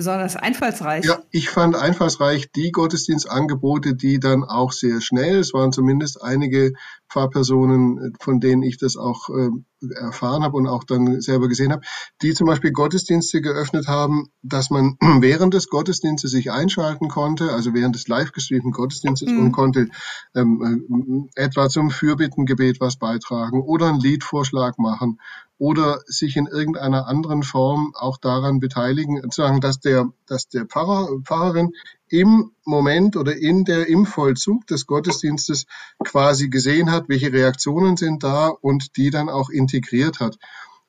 Besonders 0.00 0.34
einfallsreich? 0.34 1.04
Ja, 1.04 1.22
ich 1.30 1.50
fand 1.50 1.76
einfallsreich 1.76 2.50
die 2.52 2.72
Gottesdienstangebote, 2.72 3.94
die 3.94 4.18
dann 4.18 4.44
auch 4.44 4.72
sehr 4.72 5.02
schnell, 5.02 5.40
es 5.40 5.52
waren 5.52 5.72
zumindest 5.72 6.22
einige 6.22 6.72
Pfarrpersonen, 7.10 8.14
von 8.18 8.40
denen 8.40 8.62
ich 8.62 8.78
das 8.78 8.96
auch 8.96 9.28
äh, 9.28 9.50
erfahren 9.94 10.42
habe 10.42 10.56
und 10.56 10.66
auch 10.66 10.84
dann 10.84 11.20
selber 11.20 11.48
gesehen 11.48 11.70
habe, 11.70 11.82
die 12.22 12.32
zum 12.32 12.46
Beispiel 12.46 12.72
Gottesdienste 12.72 13.42
geöffnet 13.42 13.88
haben, 13.88 14.28
dass 14.42 14.70
man 14.70 14.96
während 15.20 15.52
des 15.52 15.68
Gottesdienstes 15.68 16.30
sich 16.30 16.50
einschalten 16.50 17.08
konnte, 17.08 17.52
also 17.52 17.74
während 17.74 17.94
des 17.94 18.08
live 18.08 18.32
gestreamten 18.32 18.72
Gottesdienstes 18.72 19.30
mhm. 19.30 19.38
und 19.38 19.52
konnte 19.52 19.88
ähm, 20.34 21.28
äh, 21.36 21.42
etwa 21.42 21.68
zum 21.68 21.90
Fürbittengebet 21.90 22.80
was 22.80 22.96
beitragen 22.96 23.60
oder 23.60 23.88
einen 23.88 24.00
Liedvorschlag 24.00 24.78
machen 24.78 25.18
oder 25.60 26.00
sich 26.06 26.36
in 26.36 26.46
irgendeiner 26.46 27.06
anderen 27.06 27.42
Form 27.42 27.92
auch 27.94 28.16
daran 28.16 28.60
beteiligen, 28.60 29.20
sozusagen, 29.20 29.60
dass 29.60 29.78
der, 29.78 30.10
dass 30.26 30.48
der 30.48 30.64
Pfarrer, 30.64 31.10
Pfarrerin 31.22 31.72
im 32.08 32.52
Moment 32.64 33.14
oder 33.14 33.36
in 33.36 33.66
der, 33.66 33.86
im 33.86 34.06
Vollzug 34.06 34.66
des 34.66 34.86
Gottesdienstes 34.86 35.66
quasi 36.02 36.48
gesehen 36.48 36.90
hat, 36.90 37.10
welche 37.10 37.34
Reaktionen 37.34 37.98
sind 37.98 38.24
da 38.24 38.48
und 38.48 38.96
die 38.96 39.10
dann 39.10 39.28
auch 39.28 39.50
integriert 39.50 40.18
hat. 40.18 40.38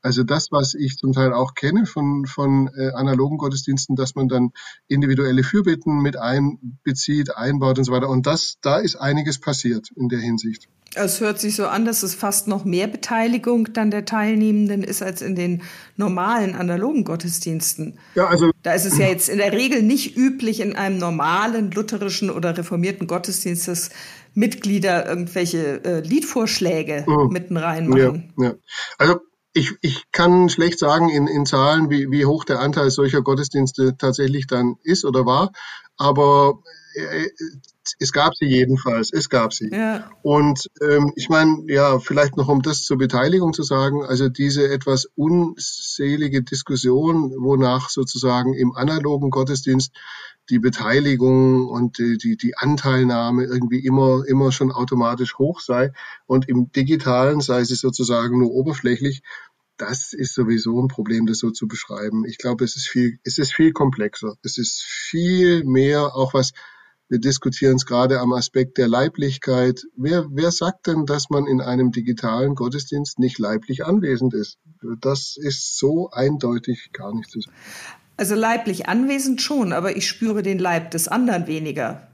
Also 0.01 0.24
das, 0.24 0.51
was 0.51 0.74
ich 0.74 0.98
zum 0.98 1.13
Teil 1.13 1.34
auch 1.34 1.53
kenne 1.53 1.86
von, 1.86 2.25
von 2.25 2.70
äh, 2.75 2.91
analogen 2.91 3.38
Gottesdiensten, 3.38 3.96
dass 3.96 4.15
man 4.15 4.27
dann 4.27 4.51
individuelle 4.88 5.43
Fürbitten 5.43 6.01
mit 6.01 6.17
einbezieht, 6.17 7.36
einbaut 7.36 7.77
und 7.77 7.84
so 7.84 7.91
weiter. 7.91 8.10
Und 8.10 8.25
das, 8.25 8.58
da 8.62 8.77
ist 8.77 8.96
einiges 8.96 9.39
passiert 9.39 9.89
in 9.96 10.10
der 10.10 10.20
Hinsicht. 10.20 10.67
Es 10.93 11.22
hört 11.22 11.39
sich 11.39 11.55
so 11.55 11.67
an, 11.67 11.86
dass 11.86 12.03
es 12.03 12.15
fast 12.15 12.50
noch 12.50 12.65
mehr 12.65 12.88
Beteiligung 12.88 13.72
dann 13.72 13.91
der 13.91 14.03
Teilnehmenden 14.03 14.84
ist 14.84 15.01
als 15.01 15.22
in 15.22 15.36
den 15.36 15.62
normalen 15.96 16.53
analogen 16.53 17.05
Gottesdiensten. 17.05 17.98
Ja, 18.15 18.27
also 18.27 18.51
da 18.63 18.74
ist 18.74 18.86
es 18.86 18.98
ja 18.98 19.08
jetzt 19.08 19.29
in 19.29 19.38
der 19.38 19.53
Regel 19.53 19.84
nicht 19.84 20.17
üblich 20.17 20.60
in 20.60 20.75
einem 20.75 20.98
normalen 20.98 21.72
lutherischen 21.72 22.29
oder 22.29 22.58
reformierten 22.58 23.08
Gottesdienst, 23.08 23.70
dass 23.70 23.91
Mitglieder 24.34 25.08
irgendwelche 25.08 25.84
äh, 25.86 26.00
Liedvorschläge 26.01 27.05
mhm. 27.08 27.31
mitten 27.31 27.55
reinmachen. 27.55 28.34
Ja, 28.38 28.46
ja. 28.46 28.53
Also 28.98 29.22
ich, 29.53 29.74
ich 29.81 30.12
kann 30.12 30.50
schlecht 30.50 30.79
sagen 30.79 31.10
in, 31.10 31.27
in 31.27 31.46
Zahlen, 31.46 31.89
wie, 31.89 32.10
wie 32.12 32.25
hoch 32.25 32.46
der 32.46 32.60
Anteil 32.60 32.89
solcher 32.89 33.22
Gottesdienste 33.22 33.98
tatsächlich 33.98 34.48
dann 34.48 34.75
ist 34.84 35.05
oder 35.05 35.25
war, 35.25 35.51
aber 35.98 36.60
äh, 36.96 37.27
es 38.00 38.12
gab 38.12 38.36
sie 38.36 38.46
jedenfalls, 38.46 39.12
es 39.12 39.29
gab 39.29 39.53
sie. 39.53 39.70
Ja. 39.72 40.10
Und 40.22 40.67
ähm, 40.81 41.12
ich 41.15 41.29
meine, 41.29 41.63
ja, 41.67 42.00
vielleicht 42.00 42.38
noch 42.38 42.48
um 42.48 42.62
das 42.62 42.84
zur 42.84 42.98
Beteiligung 42.98 43.53
zu 43.53 43.63
sagen, 43.63 44.03
also 44.05 44.29
diese 44.29 44.70
etwas 44.70 45.08
unselige 45.15 46.43
Diskussion, 46.43 47.31
wonach 47.39 47.89
sozusagen 47.89 48.53
im 48.53 48.75
analogen 48.75 49.31
Gottesdienst 49.31 49.91
die 50.50 50.60
Beteiligung 50.60 51.68
und 51.68 51.98
die, 51.98 52.18
die, 52.18 52.36
die 52.36 52.58
Anteilnahme 52.58 53.46
irgendwie 53.46 53.86
immer, 53.86 54.24
immer 54.28 54.52
schon 54.52 54.72
automatisch 54.72 55.38
hoch 55.38 55.60
sei 55.60 55.92
und 56.26 56.50
im 56.50 56.72
digitalen 56.72 57.42
sei 57.42 57.64
sie 57.64 57.76
sozusagen 57.76 58.40
nur 58.40 58.52
oberflächlich. 58.52 59.22
Das 59.78 60.14
ist 60.14 60.36
sowieso 60.36 60.82
ein 60.82 60.90
Problem, 60.90 61.26
das 61.26 61.40
so 61.40 61.52
zu 61.52 61.68
beschreiben. 61.68 62.26
Ich 62.26 62.38
glaube, 62.38 62.66
es 62.66 62.76
ist 62.76 62.88
viel, 62.88 63.18
es 63.24 63.38
ist 63.38 63.54
viel 63.54 63.72
komplexer. 63.72 64.36
Es 64.44 64.58
ist 64.58 64.82
viel 64.82 65.64
mehr 65.64 66.16
auch 66.16 66.34
was 66.34 66.52
wir 67.12 67.20
diskutieren 67.20 67.76
es 67.76 67.86
gerade 67.86 68.22
am 68.22 68.32
Aspekt 68.32 68.78
der 68.78 68.88
Leiblichkeit. 68.88 69.84
Wer, 69.98 70.28
wer 70.32 70.50
sagt 70.50 70.88
denn, 70.88 71.06
dass 71.06 71.30
man 71.30 71.46
in 71.46 71.60
einem 71.60 71.92
digitalen 71.92 72.56
Gottesdienst 72.56 73.20
nicht 73.20 73.38
leiblich 73.38 73.84
anwesend 73.84 74.34
ist? 74.34 74.60
Das 75.02 75.36
ist 75.36 75.78
so 75.78 76.10
eindeutig 76.12 76.92
gar 76.94 77.14
nicht 77.14 77.30
zu 77.30 77.42
sagen. 77.42 77.58
Also 78.22 78.36
leiblich 78.36 78.88
anwesend 78.88 79.42
schon, 79.42 79.74
aber 79.74 79.98
ich 79.98 80.08
spüre 80.08 80.44
den 80.44 80.60
Leib 80.60 80.92
des 80.92 81.08
anderen 81.08 81.48
weniger. 81.48 82.06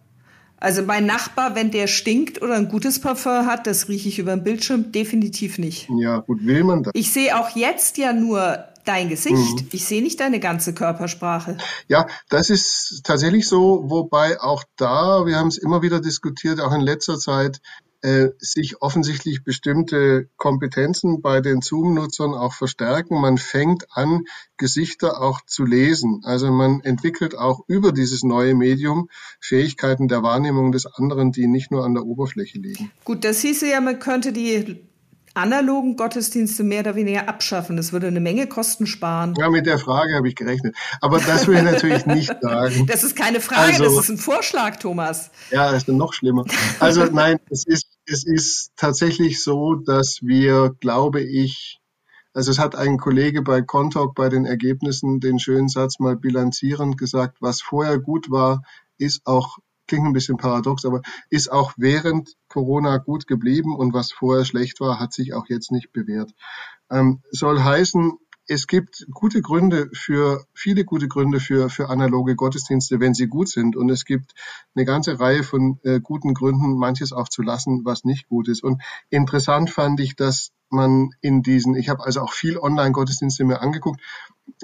Also 0.56 0.82
mein 0.82 1.06
Nachbar, 1.06 1.54
wenn 1.54 1.70
der 1.70 1.88
stinkt 1.88 2.42
oder 2.42 2.56
ein 2.56 2.70
gutes 2.70 3.02
Parfum 3.02 3.46
hat, 3.46 3.68
das 3.68 3.90
rieche 3.90 4.08
ich 4.08 4.18
über 4.18 4.34
den 4.34 4.46
Bildschirm 4.46 4.94
definitiv 4.94 5.58
nicht. 5.58 5.90
Ja, 6.00 6.20
gut, 6.20 6.46
will 6.46 6.64
man 6.64 6.84
das? 6.84 6.94
Ich 6.96 7.12
sehe 7.12 7.38
auch 7.38 7.58
jetzt 7.58 7.98
ja 7.98 8.14
nur 8.14 8.58
dein 8.86 9.10
Gesicht. 9.10 9.36
Mhm. 9.36 9.68
Ich 9.74 9.84
sehe 9.84 10.02
nicht 10.02 10.22
deine 10.22 10.40
ganze 10.40 10.74
Körpersprache. 10.74 11.58
Ja, 11.90 12.08
das 12.30 12.50
ist 12.50 13.02
tatsächlich 13.04 13.46
so, 13.46 13.84
wobei 13.88 14.40
auch 14.40 14.64
da, 14.78 15.26
wir 15.26 15.36
haben 15.36 15.50
es 15.50 15.58
immer 15.58 15.82
wieder 15.82 16.00
diskutiert, 16.00 16.62
auch 16.62 16.72
in 16.72 16.80
letzter 16.80 17.20
Zeit, 17.20 17.60
sich 18.38 18.82
offensichtlich 18.82 19.44
bestimmte 19.44 20.30
Kompetenzen 20.38 21.22
bei 21.22 21.42
den 21.42 21.62
Zoom-Nutzern 21.62 22.34
auch 22.36 22.54
verstärken. 22.54 23.20
Man 23.20 23.38
fängt 23.38 23.86
an, 23.90 24.26
Gesichter 24.58 25.22
auch 25.22 25.42
zu 25.46 25.66
lesen. 25.66 26.22
Also 26.24 26.52
man 26.52 26.82
entwickelt 26.82 27.36
auch 27.36 27.62
über 27.68 27.92
dieses 27.92 28.24
neue 28.24 28.54
Medium 28.56 29.10
Fähigkeiten 29.40 30.08
der 30.08 30.24
Wahrnehmung 30.24 30.72
des 30.72 30.86
anderen, 30.86 31.32
die 31.32 31.48
nicht 31.48 31.72
nur 31.72 31.84
an 31.86 31.96
der 31.96 32.06
Oberfläche 32.06 32.60
liegen. 32.60 32.92
Gut, 33.04 33.24
das 33.24 33.42
hieße 33.42 33.70
ja, 33.70 33.82
man 33.82 34.00
könnte 34.00 34.32
die 34.32 34.48
analogen 35.38 35.96
Gottesdienste 35.96 36.64
mehr 36.64 36.82
oder 36.82 36.96
weniger 36.96 37.30
abschaffen. 37.30 37.78
Das 37.78 37.94
würde 37.94 38.08
eine 38.08 38.20
Menge 38.20 38.48
Kosten 38.48 38.88
sparen. 38.88 39.34
Ja, 39.38 39.50
mit 39.50 39.66
der 39.66 39.80
Frage 39.80 40.16
habe 40.16 40.28
ich 40.28 40.36
gerechnet. 40.36 40.76
Aber 41.02 41.20
das 41.20 41.48
will 41.48 41.58
ich 41.58 41.64
natürlich 41.64 42.06
nicht 42.06 42.34
sagen. 42.42 42.86
Das 42.98 43.04
ist 43.04 43.16
keine 43.16 43.40
Frage, 43.40 43.74
also, 43.74 43.84
das 43.84 44.04
ist 44.06 44.10
ein 44.10 44.18
Vorschlag, 44.18 44.78
Thomas. 44.78 45.30
Ja, 45.52 45.72
das 45.72 45.84
ist 45.84 45.88
noch 45.90 46.14
schlimmer. 46.14 46.46
Also 46.80 47.06
nein, 47.12 47.38
es 47.50 47.66
ist, 47.66 47.88
es 48.06 48.26
ist 48.26 48.72
tatsächlich 48.76 49.44
so, 49.44 49.76
dass 49.76 50.20
wir, 50.22 50.76
glaube 50.80 51.22
ich, 51.22 51.80
also 52.34 52.52
es 52.52 52.60
hat 52.60 52.76
ein 52.76 52.98
Kollege 52.98 53.42
bei 53.42 53.62
Contalk 53.62 54.16
bei 54.16 54.30
den 54.30 54.46
Ergebnissen 54.46 55.20
den 55.20 55.40
schönen 55.40 55.70
Satz 55.70 56.00
mal 56.00 56.16
bilanzierend 56.16 56.98
gesagt, 56.98 57.38
was 57.42 57.62
vorher 57.62 58.00
gut 58.00 58.30
war, 58.30 58.62
ist 58.98 59.22
auch 59.26 59.58
klingt 59.88 60.06
ein 60.06 60.14
bisschen 60.14 60.38
paradox, 60.38 60.86
aber 60.86 61.02
ist 61.30 61.52
auch 61.52 61.74
während 61.78 62.36
Corona 62.48 62.98
gut 62.98 63.28
geblieben 63.28 63.76
und 63.76 63.94
was 63.94 64.12
vorher 64.12 64.46
schlecht 64.46 64.80
war, 64.80 65.00
hat 65.00 65.14
sich 65.14 65.34
auch 65.34 65.48
jetzt 65.48 65.72
nicht 65.72 65.92
bewährt. 65.92 66.32
Ähm, 66.90 67.22
soll 67.32 67.64
heißen, 67.64 68.18
es 68.48 68.68
gibt 68.68 69.06
gute 69.12 69.42
Gründe 69.42 69.90
für, 69.94 70.46
viele 70.54 70.86
gute 70.86 71.08
Gründe 71.08 71.40
für, 71.40 71.70
für 71.70 71.90
analoge 71.90 72.36
Gottesdienste, 72.36 73.00
wenn 73.00 73.14
sie 73.14 73.28
gut 73.28 73.50
sind. 73.50 73.76
Und 73.76 73.90
es 73.90 74.06
gibt 74.06 74.34
eine 74.74 74.86
ganze 74.86 75.20
Reihe 75.20 75.44
von 75.44 75.80
äh, 75.84 76.00
guten 76.00 76.34
Gründen, 76.34 76.78
manches 76.78 77.12
auch 77.12 77.28
zu 77.28 77.42
lassen, 77.42 77.82
was 77.84 78.06
nicht 78.06 78.30
gut 78.30 78.48
ist. 78.48 78.64
Und 78.64 78.82
interessant 79.10 79.70
fand 79.70 80.00
ich, 80.00 80.16
dass 80.16 80.52
man 80.70 81.10
in 81.22 81.42
diesen, 81.44 81.76
ich 81.76 81.90
habe 81.90 82.06
also 82.06 82.22
auch 82.22 82.34
viel 82.34 82.58
Online-Gottesdienste 82.58 83.44
mir 83.44 83.62
angeguckt 83.62 84.02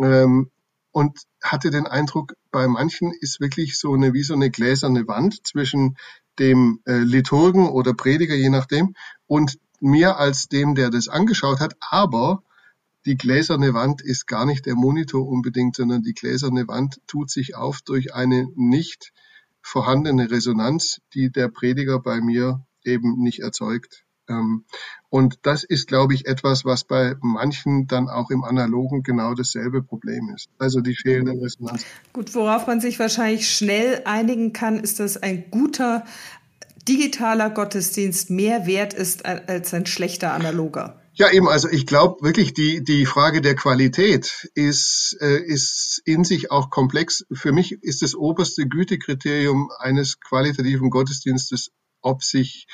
ähm, 0.01 0.49
und 0.93 1.23
hatte 1.43 1.71
den 1.71 1.88
Eindruck, 1.88 2.35
bei 2.51 2.67
manchen 2.67 3.12
ist 3.12 3.41
wirklich 3.41 3.77
so 3.79 3.93
eine, 3.93 4.13
wie 4.13 4.23
so 4.23 4.35
eine 4.35 4.51
gläserne 4.51 5.07
Wand 5.07 5.45
zwischen 5.45 5.97
dem 6.39 6.79
äh, 6.85 7.00
Liturgen 7.00 7.67
oder 7.67 7.93
Prediger, 7.93 8.35
je 8.35 8.50
nachdem, 8.50 8.95
und 9.25 9.57
mir 9.81 10.17
als 10.17 10.47
dem, 10.47 10.75
der 10.75 10.91
das 10.91 11.09
angeschaut 11.09 11.59
hat. 11.59 11.75
Aber 11.79 12.43
die 13.05 13.17
gläserne 13.17 13.73
Wand 13.73 14.01
ist 14.01 14.27
gar 14.27 14.45
nicht 14.45 14.67
der 14.67 14.75
Monitor 14.75 15.27
unbedingt, 15.27 15.75
sondern 15.75 16.03
die 16.03 16.13
gläserne 16.13 16.67
Wand 16.67 17.01
tut 17.07 17.31
sich 17.31 17.55
auf 17.55 17.81
durch 17.81 18.13
eine 18.13 18.47
nicht 18.55 19.13
vorhandene 19.62 20.29
Resonanz, 20.29 21.01
die 21.15 21.31
der 21.31 21.47
Prediger 21.47 22.00
bei 22.00 22.21
mir 22.21 22.65
eben 22.83 23.17
nicht 23.17 23.39
erzeugt. 23.39 24.05
Ähm, 24.29 24.65
und 25.09 25.39
das 25.43 25.63
ist, 25.63 25.87
glaube 25.87 26.13
ich, 26.13 26.25
etwas, 26.25 26.65
was 26.65 26.83
bei 26.83 27.15
manchen 27.21 27.87
dann 27.87 28.09
auch 28.09 28.29
im 28.29 28.43
Analogen 28.43 29.03
genau 29.03 29.33
dasselbe 29.33 29.83
Problem 29.83 30.31
ist. 30.35 30.49
Also 30.57 30.81
die 30.81 30.95
fehlende 30.95 31.33
Resonanz. 31.33 31.85
Gut, 32.13 32.33
worauf 32.35 32.67
man 32.67 32.79
sich 32.79 32.99
wahrscheinlich 32.99 33.49
schnell 33.49 34.01
einigen 34.05 34.53
kann, 34.53 34.79
ist, 34.79 34.99
dass 34.99 35.17
ein 35.17 35.49
guter 35.51 36.05
digitaler 36.87 37.49
Gottesdienst 37.49 38.29
mehr 38.29 38.65
wert 38.65 38.93
ist 38.93 39.25
als 39.25 39.73
ein 39.73 39.85
schlechter 39.85 40.33
analoger. 40.33 40.99
Ja, 41.15 41.31
eben, 41.31 41.47
also 41.47 41.69
ich 41.69 41.85
glaube 41.85 42.23
wirklich, 42.23 42.53
die, 42.53 42.83
die 42.83 43.05
Frage 43.05 43.41
der 43.41 43.55
Qualität 43.55 44.49
ist, 44.55 45.15
äh, 45.21 45.37
ist 45.37 46.01
in 46.05 46.23
sich 46.23 46.49
auch 46.49 46.71
komplex. 46.71 47.23
Für 47.31 47.51
mich 47.51 47.83
ist 47.83 48.01
das 48.01 48.15
oberste 48.15 48.67
Gütekriterium 48.67 49.69
eines 49.77 50.19
qualitativen 50.19 50.89
Gottesdienstes, 50.89 51.69
ob 52.01 52.23
sich 52.23 52.65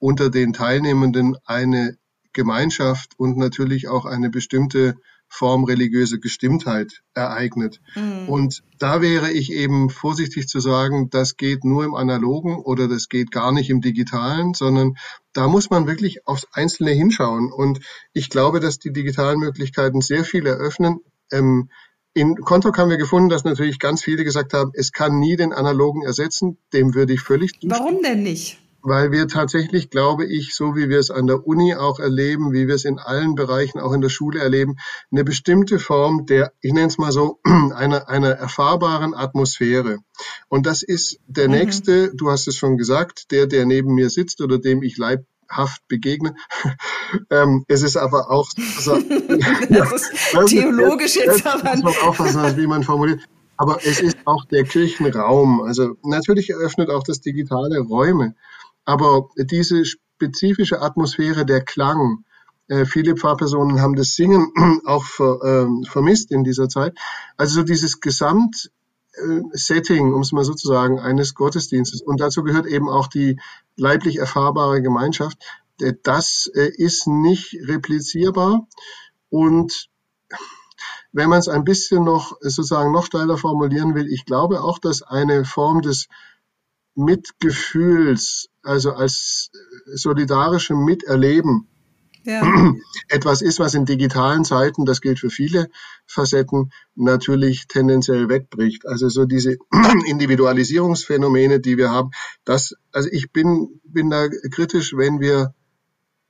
unter 0.00 0.30
den 0.30 0.52
Teilnehmenden 0.52 1.36
eine 1.44 1.96
Gemeinschaft 2.32 3.12
und 3.16 3.36
natürlich 3.36 3.88
auch 3.88 4.04
eine 4.04 4.30
bestimmte 4.30 4.96
Form 5.32 5.62
religiöse 5.62 6.18
Gestimmtheit 6.18 7.02
ereignet. 7.14 7.80
Mhm. 7.94 8.28
Und 8.28 8.62
da 8.78 9.00
wäre 9.00 9.30
ich 9.30 9.52
eben 9.52 9.88
vorsichtig 9.88 10.48
zu 10.48 10.58
sagen, 10.58 11.08
das 11.08 11.36
geht 11.36 11.64
nur 11.64 11.84
im 11.84 11.94
Analogen 11.94 12.56
oder 12.56 12.88
das 12.88 13.08
geht 13.08 13.30
gar 13.30 13.52
nicht 13.52 13.70
im 13.70 13.80
Digitalen, 13.80 14.54
sondern 14.54 14.96
da 15.32 15.46
muss 15.46 15.70
man 15.70 15.86
wirklich 15.86 16.26
aufs 16.26 16.48
Einzelne 16.52 16.90
hinschauen. 16.90 17.52
Und 17.52 17.78
ich 18.12 18.28
glaube, 18.28 18.58
dass 18.58 18.80
die 18.80 18.92
digitalen 18.92 19.38
Möglichkeiten 19.38 20.00
sehr 20.00 20.24
viel 20.24 20.46
eröffnen. 20.46 20.98
Ähm, 21.30 21.70
in 22.12 22.34
Kontok 22.34 22.76
haben 22.76 22.90
wir 22.90 22.96
gefunden, 22.96 23.28
dass 23.28 23.44
natürlich 23.44 23.78
ganz 23.78 24.02
viele 24.02 24.24
gesagt 24.24 24.52
haben, 24.52 24.72
es 24.74 24.90
kann 24.90 25.20
nie 25.20 25.36
den 25.36 25.52
Analogen 25.52 26.02
ersetzen. 26.02 26.58
Dem 26.72 26.94
würde 26.94 27.12
ich 27.12 27.20
völlig 27.20 27.52
zustimmen. 27.52 27.72
Warum 27.72 28.02
denn 28.02 28.24
nicht? 28.24 28.59
Weil 28.82 29.12
wir 29.12 29.28
tatsächlich, 29.28 29.90
glaube 29.90 30.24
ich, 30.24 30.54
so 30.54 30.76
wie 30.76 30.88
wir 30.88 30.98
es 30.98 31.10
an 31.10 31.26
der 31.26 31.46
Uni 31.46 31.74
auch 31.74 31.98
erleben, 31.98 32.52
wie 32.52 32.66
wir 32.66 32.74
es 32.74 32.84
in 32.84 32.98
allen 32.98 33.34
Bereichen 33.34 33.78
auch 33.78 33.92
in 33.92 34.00
der 34.00 34.08
Schule 34.08 34.40
erleben, 34.40 34.76
eine 35.10 35.24
bestimmte 35.24 35.78
Form 35.78 36.26
der, 36.26 36.52
ich 36.60 36.72
nenne 36.72 36.88
es 36.88 36.98
mal 36.98 37.12
so, 37.12 37.40
einer, 37.44 38.08
einer 38.08 38.30
erfahrbaren 38.30 39.14
Atmosphäre. 39.14 39.98
Und 40.48 40.66
das 40.66 40.82
ist 40.82 41.18
der 41.26 41.48
mhm. 41.48 41.54
nächste, 41.54 42.14
du 42.14 42.30
hast 42.30 42.48
es 42.48 42.56
schon 42.56 42.76
gesagt, 42.76 43.30
der, 43.30 43.46
der 43.46 43.66
neben 43.66 43.94
mir 43.94 44.10
sitzt 44.10 44.40
oder 44.40 44.58
dem 44.58 44.82
ich 44.82 44.96
leibhaft 44.96 45.86
begegne. 45.88 46.34
ähm, 47.30 47.64
es 47.68 47.82
ist 47.82 47.96
aber 47.96 48.30
auch, 48.30 48.48
also, 48.76 48.98
das 49.68 49.92
ist 49.92 50.46
theologisch 50.46 51.14
das, 51.14 51.42
jetzt 51.42 51.46
aber. 51.46 52.56
Wie 52.56 52.66
man 52.66 52.82
formuliert. 52.82 53.20
Aber 53.60 53.78
es 53.84 54.00
ist 54.00 54.16
auch 54.24 54.46
der 54.46 54.64
Kirchenraum. 54.64 55.60
Also 55.60 55.98
natürlich 56.02 56.48
eröffnet 56.48 56.88
auch 56.88 57.02
das 57.02 57.20
Digitale 57.20 57.80
Räume. 57.80 58.34
Aber 58.90 59.28
diese 59.36 59.84
spezifische 59.84 60.82
Atmosphäre, 60.82 61.46
der 61.46 61.60
Klang, 61.60 62.24
äh, 62.66 62.84
viele 62.84 63.14
Pfarrpersonen 63.14 63.80
haben 63.80 63.94
das 63.94 64.16
Singen 64.16 64.50
auch 64.84 65.04
ver, 65.04 65.38
äh, 65.44 65.86
vermisst 65.86 66.32
in 66.32 66.42
dieser 66.42 66.68
Zeit. 66.68 66.98
Also 67.36 67.60
so 67.60 67.62
dieses 67.62 68.00
Gesamt, 68.00 68.72
äh, 69.12 69.42
Setting, 69.52 70.12
um 70.12 70.22
es 70.22 70.32
mal 70.32 70.42
so 70.42 70.54
zu 70.54 70.66
sagen, 70.66 70.98
eines 70.98 71.36
Gottesdienstes. 71.36 72.02
Und 72.02 72.20
dazu 72.20 72.42
gehört 72.42 72.66
eben 72.66 72.88
auch 72.88 73.06
die 73.06 73.38
leiblich 73.76 74.16
erfahrbare 74.16 74.82
Gemeinschaft. 74.82 75.38
Äh, 75.80 75.92
das 76.02 76.50
ist 76.52 77.06
nicht 77.06 77.56
replizierbar. 77.68 78.66
Und 79.28 79.88
wenn 81.12 81.28
man 81.28 81.38
es 81.38 81.46
ein 81.46 81.62
bisschen 81.62 82.02
noch 82.02 82.36
sozusagen 82.40 82.90
noch 82.90 83.06
steiler 83.06 83.38
formulieren 83.38 83.94
will, 83.94 84.08
ich 84.08 84.24
glaube 84.24 84.64
auch, 84.64 84.80
dass 84.80 85.02
eine 85.02 85.44
Form 85.44 85.80
des 85.80 86.08
Mitgefühls, 87.04 88.48
also 88.62 88.92
als 88.92 89.50
solidarischem 89.94 90.84
Miterleben 90.84 91.66
ja. 92.24 92.42
etwas 93.08 93.42
ist, 93.42 93.58
was 93.58 93.74
in 93.74 93.84
digitalen 93.84 94.44
Zeiten, 94.44 94.84
das 94.84 95.00
gilt 95.00 95.18
für 95.18 95.30
viele 95.30 95.68
Facetten, 96.06 96.72
natürlich 96.94 97.66
tendenziell 97.66 98.28
wegbricht. 98.28 98.86
Also 98.86 99.08
so 99.08 99.24
diese 99.24 99.56
Individualisierungsphänomene, 100.06 101.60
die 101.60 101.76
wir 101.76 101.90
haben, 101.90 102.10
das, 102.44 102.74
also 102.92 103.08
ich 103.10 103.32
bin, 103.32 103.80
bin 103.84 104.10
da 104.10 104.28
kritisch, 104.50 104.94
wenn 104.96 105.20
wir, 105.20 105.54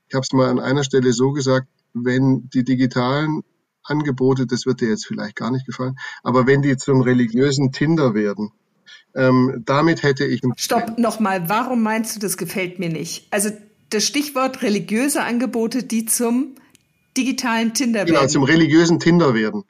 ich 0.08 0.14
habe 0.14 0.22
es 0.22 0.32
mal 0.32 0.48
an 0.48 0.60
einer 0.60 0.84
Stelle 0.84 1.12
so 1.12 1.32
gesagt, 1.32 1.68
wenn 1.92 2.48
die 2.50 2.64
digitalen 2.64 3.42
Angebote, 3.82 4.46
das 4.46 4.66
wird 4.66 4.80
dir 4.80 4.88
jetzt 4.88 5.06
vielleicht 5.06 5.36
gar 5.36 5.50
nicht 5.50 5.66
gefallen, 5.66 5.96
aber 6.22 6.46
wenn 6.46 6.62
die 6.62 6.76
zum 6.76 7.00
religiösen 7.00 7.72
Tinder 7.72 8.14
werden, 8.14 8.52
ähm, 9.14 9.62
damit 9.66 10.02
hätte 10.02 10.24
ich. 10.24 10.40
Stopp, 10.56 10.98
nochmal. 10.98 11.48
Warum 11.48 11.82
meinst 11.82 12.16
du, 12.16 12.20
das 12.20 12.36
gefällt 12.36 12.78
mir 12.78 12.88
nicht? 12.88 13.26
Also 13.30 13.50
das 13.90 14.04
Stichwort 14.04 14.62
religiöse 14.62 15.22
Angebote, 15.22 15.82
die 15.82 16.06
zum 16.06 16.54
digitalen 17.16 17.74
Tinder 17.74 18.04
genau, 18.04 18.20
werden. 18.20 18.28
Genau, 18.28 18.32
zum 18.32 18.44
religiösen 18.44 19.00
Tinder 19.00 19.34
werden. 19.34 19.64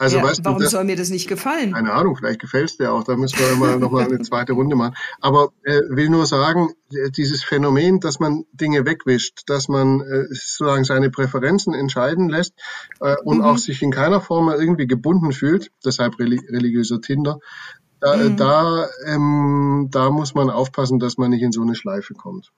Also, 0.00 0.16
ja, 0.16 0.22
weißt 0.22 0.42
warum 0.46 0.60
du, 0.60 0.64
das, 0.64 0.72
soll 0.72 0.84
mir 0.84 0.96
das 0.96 1.10
nicht 1.10 1.28
gefallen? 1.28 1.74
Keine 1.74 1.92
Ahnung, 1.92 2.16
vielleicht 2.16 2.40
gefällt 2.40 2.70
es 2.70 2.78
dir 2.78 2.90
auch. 2.90 3.04
Da 3.04 3.16
müssen 3.16 3.38
wir 3.38 3.54
mal 3.56 3.78
noch 3.78 3.90
mal 3.90 4.06
eine 4.06 4.18
zweite 4.22 4.54
Runde 4.54 4.74
machen. 4.74 4.94
Aber 5.20 5.52
äh, 5.62 5.78
will 5.90 6.08
nur 6.08 6.24
sagen, 6.24 6.70
äh, 6.90 7.10
dieses 7.10 7.44
Phänomen, 7.44 8.00
dass 8.00 8.18
man 8.18 8.46
Dinge 8.54 8.86
wegwischt, 8.86 9.42
dass 9.44 9.68
man 9.68 10.00
äh, 10.00 10.24
sozusagen 10.30 10.84
seine 10.84 11.10
Präferenzen 11.10 11.74
entscheiden 11.74 12.30
lässt 12.30 12.54
äh, 13.00 13.14
und 13.24 13.38
mhm. 13.38 13.44
auch 13.44 13.58
sich 13.58 13.82
in 13.82 13.90
keiner 13.90 14.22
Form 14.22 14.48
irgendwie 14.48 14.86
gebunden 14.86 15.32
fühlt, 15.32 15.70
deshalb 15.84 16.18
religiöser 16.18 17.02
Tinder, 17.02 17.38
da, 18.00 18.16
mhm. 18.16 18.36
da, 18.36 18.88
ähm, 19.06 19.88
da 19.90 20.10
muss 20.10 20.34
man 20.34 20.50
aufpassen, 20.50 20.98
dass 20.98 21.18
man 21.18 21.30
nicht 21.30 21.42
in 21.42 21.52
so 21.52 21.62
eine 21.62 21.74
Schleife 21.74 22.14
kommt. 22.14 22.50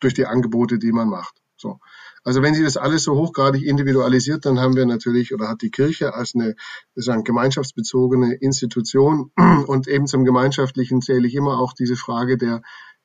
Durch 0.00 0.14
die 0.14 0.26
Angebote, 0.26 0.78
die 0.78 0.92
man 0.92 1.08
macht. 1.08 1.34
So. 1.56 1.78
Also 2.24 2.42
wenn 2.42 2.54
sie 2.54 2.62
das 2.62 2.76
alles 2.76 3.04
so 3.04 3.14
hochgradig 3.14 3.62
individualisiert, 3.62 4.46
dann 4.46 4.58
haben 4.58 4.76
wir 4.76 4.86
natürlich 4.86 5.34
oder 5.34 5.48
hat 5.48 5.62
die 5.62 5.70
Kirche 5.70 6.14
als 6.14 6.34
eine 6.34 6.56
sagen, 6.94 7.24
gemeinschaftsbezogene 7.24 8.34
Institution 8.34 9.30
und 9.66 9.88
eben 9.88 10.06
zum 10.06 10.24
Gemeinschaftlichen 10.24 11.02
zähle 11.02 11.26
ich 11.26 11.34
immer 11.34 11.58
auch 11.58 11.72
diese 11.72 11.96
Frage 11.96 12.38
der, 12.38 12.62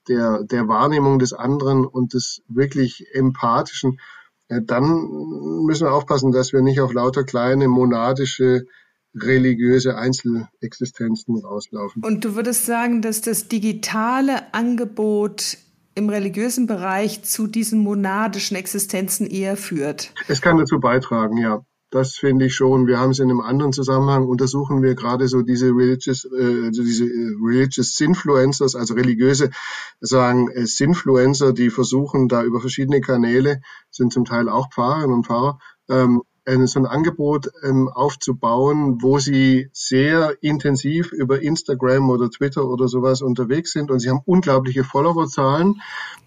der, 0.08 0.44
der 0.44 0.68
Wahrnehmung 0.68 1.20
des 1.20 1.34
anderen 1.34 1.86
und 1.86 2.14
des 2.14 2.42
wirklich 2.48 3.08
empathischen. 3.14 4.00
Dann 4.48 5.64
müssen 5.66 5.86
wir 5.86 5.94
aufpassen, 5.94 6.32
dass 6.32 6.54
wir 6.54 6.62
nicht 6.62 6.82
auf 6.82 6.92
lauter 6.92 7.24
kleine 7.24 7.68
monadische 7.68 8.66
religiöse 9.14 9.98
Einzelexistenzen 9.98 11.38
rauslaufen. 11.38 12.04
Und 12.04 12.24
du 12.26 12.36
würdest 12.36 12.66
sagen, 12.66 13.02
dass 13.02 13.22
das 13.22 13.48
digitale 13.48 14.54
Angebot 14.54 15.58
im 15.96 16.10
religiösen 16.10 16.68
Bereich 16.68 17.24
zu 17.24 17.48
diesen 17.48 17.80
monadischen 17.80 18.56
Existenzen 18.56 19.28
eher 19.28 19.58
führt? 19.58 20.14
Es 20.28 20.42
kann 20.42 20.58
dazu 20.58 20.80
beitragen, 20.80 21.38
ja. 21.38 21.62
Das 21.92 22.16
finde 22.16 22.46
ich 22.46 22.54
schon. 22.54 22.86
Wir 22.86 23.00
haben 23.00 23.10
es 23.10 23.20
in 23.20 23.32
einem 23.32 23.42
anderen 23.42 23.74
Zusammenhang 23.74 24.28
untersuchen 24.28 24.84
wir 24.84 24.94
gerade 24.94 25.28
so 25.28 25.42
diese 25.42 25.70
religious, 25.70 26.24
äh, 26.26 26.66
also 26.68 26.84
diese 26.84 27.06
äh, 27.06 27.32
religious 27.42 27.96
Sinfluencers, 27.96 28.76
also 28.76 28.94
religiöse 28.94 29.50
sagen 30.00 30.50
äh, 30.52 30.68
Sinfluencer, 30.68 31.52
die 31.52 31.72
versuchen 31.72 32.28
da 32.28 32.44
über 32.44 32.60
verschiedene 32.60 33.02
Kanäle, 33.02 33.62
sind 33.90 34.14
zum 34.14 34.24
Teil 34.24 34.50
auch 34.50 34.70
Pfarrerinnen 34.72 35.16
und 35.16 35.26
Pfarrer, 35.26 35.58
ähm, 35.90 36.22
so 36.46 36.80
ein 36.80 36.86
Angebot 36.86 37.50
ähm, 37.64 37.90
aufzubauen, 37.90 39.02
wo 39.02 39.20
sie 39.20 39.70
sehr 39.72 40.36
intensiv 40.42 41.12
über 41.12 41.42
Instagram 41.42 42.10
oder 42.10 42.30
Twitter 42.30 42.68
oder 42.68 42.88
sowas 42.88 43.22
unterwegs 43.22 43.72
sind 43.72 43.92
und 43.92 44.00
sie 44.00 44.10
haben 44.10 44.22
unglaubliche 44.26 44.84
Followerzahlen. 44.84 45.82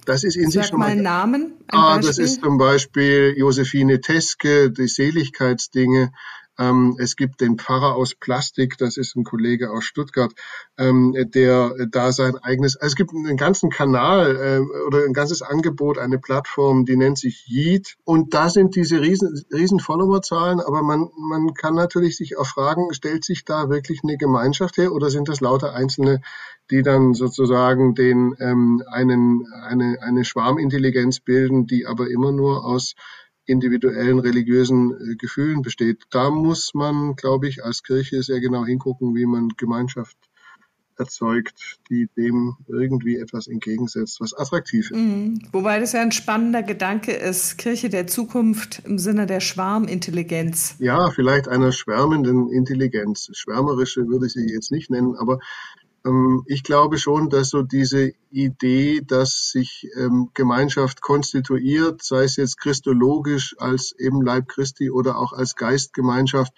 Das 0.05 0.25
ist 0.25 0.37
in 0.37 0.51
Sag 0.51 0.62
sich 0.62 0.70
schon 0.70 0.81
mal 0.81 0.90
einen 0.90 1.03
Namen. 1.03 1.53
Ein 1.68 1.79
ah, 1.79 1.98
das 1.98 2.18
ist 2.18 2.42
zum 2.42 2.59
Beispiel 2.59 3.35
Josephine 3.37 4.01
Teske, 4.01 4.70
die 4.70 4.88
Seligkeitsdinge. 4.88 6.12
Ähm, 6.59 6.97
es 6.99 7.17
gibt 7.17 7.41
den 7.41 7.59
Pfarrer 7.59 7.95
aus 7.95 8.15
Plastik, 8.15 8.77
das 8.79 8.97
ist 8.97 9.17
ein 9.17 9.25
Kollege 9.25 9.71
aus 9.71 9.85
Stuttgart, 9.85 10.33
ähm, 10.79 11.15
der 11.35 11.75
da 11.91 12.12
sein 12.12 12.37
eigenes, 12.37 12.77
also 12.77 12.93
es 12.93 12.97
gibt 12.97 13.12
einen 13.15 13.37
ganzen 13.37 13.71
Kanal 13.71 14.37
äh, 14.37 14.87
oder 14.87 15.05
ein 15.05 15.15
ganzes 15.15 15.43
Angebot, 15.43 15.99
eine 15.99 16.19
Plattform, 16.19 16.85
die 16.85 16.97
nennt 16.97 17.19
sich 17.19 17.47
Yeet. 17.49 17.97
Und 18.05 18.35
da 18.35 18.49
sind 18.49 18.77
diese 18.77 19.01
riesen, 19.01 19.43
riesen 19.53 19.81
Followerzahlen, 19.81 20.61
aber 20.61 20.83
man, 20.83 21.09
man 21.17 21.55
kann 21.55 21.75
natürlich 21.75 22.17
sich 22.17 22.37
auch 22.37 22.47
fragen, 22.47 22.93
stellt 22.93 23.25
sich 23.25 23.45
da 23.45 23.71
wirklich 23.71 24.01
eine 24.03 24.19
Gemeinschaft 24.19 24.77
her 24.77 24.93
oder 24.93 25.11
sind 25.11 25.29
das 25.29 25.41
lauter 25.41 25.73
Einzelne, 25.75 26.21
die 26.71 26.83
dann 26.83 27.15
sozusagen 27.15 27.95
den 27.95 28.35
ähm, 28.41 28.83
einen, 28.91 29.47
eine, 29.53 29.99
eine 30.03 30.25
Schwarmintelligenz 30.25 31.21
bilden, 31.21 31.67
die 31.67 31.87
aber 31.87 32.09
immer 32.11 32.33
nur 32.33 32.65
aus 32.65 32.95
individuellen 33.46 34.18
religiösen 34.18 34.92
äh, 34.92 35.16
Gefühlen 35.16 35.62
besteht. 35.62 36.05
Da 36.11 36.31
muss 36.31 36.74
man, 36.74 37.16
glaube 37.16 37.48
ich, 37.48 37.64
als 37.64 37.83
Kirche 37.83 38.22
sehr 38.22 38.40
genau 38.40 38.64
hingucken, 38.64 39.14
wie 39.14 39.26
man 39.26 39.48
Gemeinschaft 39.57 40.16
erzeugt, 40.98 41.78
die 41.90 42.09
dem 42.16 42.57
irgendwie 42.68 43.16
etwas 43.16 43.46
entgegensetzt, 43.46 44.20
was 44.20 44.35
attraktiv 44.35 44.90
ist. 44.90 44.96
Mhm. 44.96 45.40
Wobei 45.50 45.81
das 45.81 45.92
ja 45.92 46.02
ein 46.02 46.12
spannender 46.12 46.62
Gedanke 46.62 47.12
ist, 47.12 47.59
Kirche 47.59 47.88
der 47.88 48.07
Zukunft 48.07 48.83
im 48.85 48.98
Sinne 48.98 49.26
der 49.26 49.40
Schwarmintelligenz. 49.40 50.76
Ja, 50.78 51.11
vielleicht 51.11 51.48
einer 51.48 51.72
schwärmenden 51.72 52.50
Intelligenz. 52.50 53.31
Schwärmerische 53.33 54.07
würde 54.07 54.26
ich 54.26 54.33
sie 54.33 54.46
jetzt 54.52 54.70
nicht 54.70 54.90
nennen, 54.90 55.16
aber 55.16 55.38
ich 56.47 56.65
glaube 56.65 56.99
schon, 56.99 57.29
dass 57.29 57.51
so 57.51 57.62
diese 57.62 58.12
Idee, 58.31 59.03
dass 59.07 59.51
sich 59.51 59.88
ähm, 59.97 60.31
Gemeinschaft 60.35 61.01
konstituiert, 61.01 62.03
sei 62.03 62.25
es 62.25 62.37
jetzt 62.37 62.59
christologisch 62.59 63.55
als 63.59 63.93
eben 63.99 64.21
Leib 64.21 64.49
Christi 64.49 64.91
oder 64.91 65.17
auch 65.17 65.33
als 65.33 65.55
Geistgemeinschaft 65.55 66.53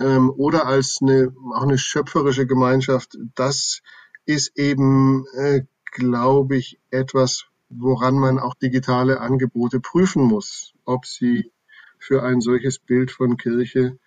ähm, 0.00 0.30
oder 0.30 0.66
als 0.66 0.98
eine, 1.02 1.34
auch 1.54 1.62
eine 1.62 1.76
schöpferische 1.76 2.46
Gemeinschaft, 2.46 3.18
das 3.34 3.82
ist 4.24 4.56
eben, 4.56 5.26
äh, 5.34 5.64
glaube 5.84 6.56
ich, 6.56 6.80
etwas, 6.90 7.44
woran 7.68 8.14
man 8.14 8.38
auch 8.38 8.54
digitale 8.54 9.20
Angebote 9.20 9.80
prüfen 9.80 10.22
muss, 10.22 10.72
ob 10.86 11.04
sie 11.04 11.50
für 11.98 12.22
ein 12.22 12.40
solches 12.40 12.78
Bild 12.78 13.10
von 13.10 13.36
Kirche 13.36 13.98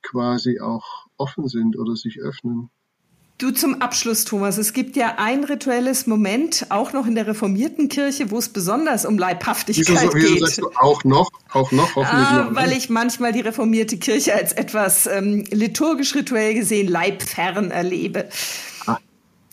quasi 0.00 0.60
auch 0.60 1.06
offen 1.16 1.48
sind 1.48 1.76
oder 1.76 1.96
sich 1.96 2.20
öffnen. 2.20 2.70
Du 3.42 3.50
zum 3.50 3.82
Abschluss, 3.82 4.24
Thomas. 4.24 4.56
Es 4.56 4.72
gibt 4.72 4.94
ja 4.94 5.16
ein 5.16 5.42
rituelles 5.42 6.06
Moment, 6.06 6.66
auch 6.68 6.92
noch 6.92 7.08
in 7.08 7.16
der 7.16 7.26
reformierten 7.26 7.88
Kirche, 7.88 8.30
wo 8.30 8.38
es 8.38 8.48
besonders 8.48 9.04
um 9.04 9.18
Leibhaftigkeit 9.18 9.88
wieso, 9.88 10.14
wieso 10.14 10.34
geht. 10.34 10.40
Sagst 10.42 10.58
du 10.58 10.70
auch 10.76 11.02
noch, 11.02 11.28
auch 11.52 11.72
noch, 11.72 11.96
hoffentlich 11.96 12.28
ah, 12.28 12.44
noch. 12.44 12.54
Weil 12.54 12.70
ich 12.70 12.88
manchmal 12.88 13.32
die 13.32 13.40
reformierte 13.40 13.96
Kirche 13.96 14.32
als 14.32 14.52
etwas 14.52 15.08
ähm, 15.08 15.44
liturgisch 15.50 16.14
rituell 16.14 16.54
gesehen 16.54 16.86
leibfern 16.86 17.72
erlebe. 17.72 18.28
Ah. 18.86 18.98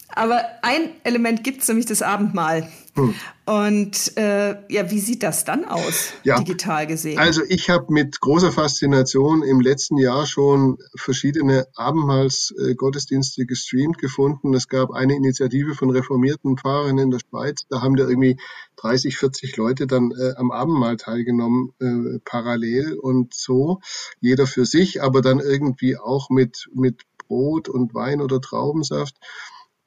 Aber 0.10 0.43
ein 0.62 0.91
Element 1.04 1.43
gibt 1.43 1.63
es, 1.63 1.67
nämlich 1.67 1.88
das 1.88 2.04
Abendmahl. 2.04 2.69
Hm. 3.00 3.16
Und 3.46 4.16
äh, 4.16 4.58
ja, 4.72 4.92
wie 4.92 5.00
sieht 5.00 5.24
das 5.24 5.44
dann 5.44 5.66
aus, 5.66 6.14
ja. 6.24 6.38
digital 6.38 6.86
gesehen? 6.86 7.18
Also 7.18 7.42
ich 7.48 7.72
habe 7.72 7.92
mit 7.92 8.20
großer 8.20 8.52
Faszination 8.52 9.42
im 9.42 9.60
letzten 9.60 9.98
Jahr 9.98 10.28
schon 10.28 10.78
verschiedene 10.96 11.66
Abendmahlsgottesdienste 11.76 13.48
gestreamt 13.48 13.98
gefunden. 13.98 14.54
Es 14.54 14.68
gab 14.68 14.92
eine 14.92 15.16
Initiative 15.16 15.74
von 15.74 15.90
reformierten 15.90 16.58
Pfarrern 16.58 17.00
in 17.00 17.10
der 17.10 17.20
Schweiz. 17.20 17.66
Da 17.70 17.82
haben 17.82 17.96
da 17.96 18.08
irgendwie 18.08 18.38
30, 18.76 19.18
40 19.18 19.58
Leute 19.58 19.88
dann 19.88 20.12
äh, 20.12 20.36
am 20.36 20.52
Abendmahl 20.52 20.98
teilgenommen, 20.98 21.74
äh, 21.80 22.20
parallel 22.24 22.94
und 22.94 23.34
so, 23.34 23.80
jeder 24.20 24.46
für 24.46 24.66
sich, 24.66 25.02
aber 25.02 25.22
dann 25.22 25.40
irgendwie 25.40 25.98
auch 25.98 26.30
mit, 26.30 26.70
mit 26.74 27.02
Brot 27.28 27.68
und 27.68 27.94
Wein 27.94 28.22
oder 28.22 28.42
Traubensaft. 28.42 29.16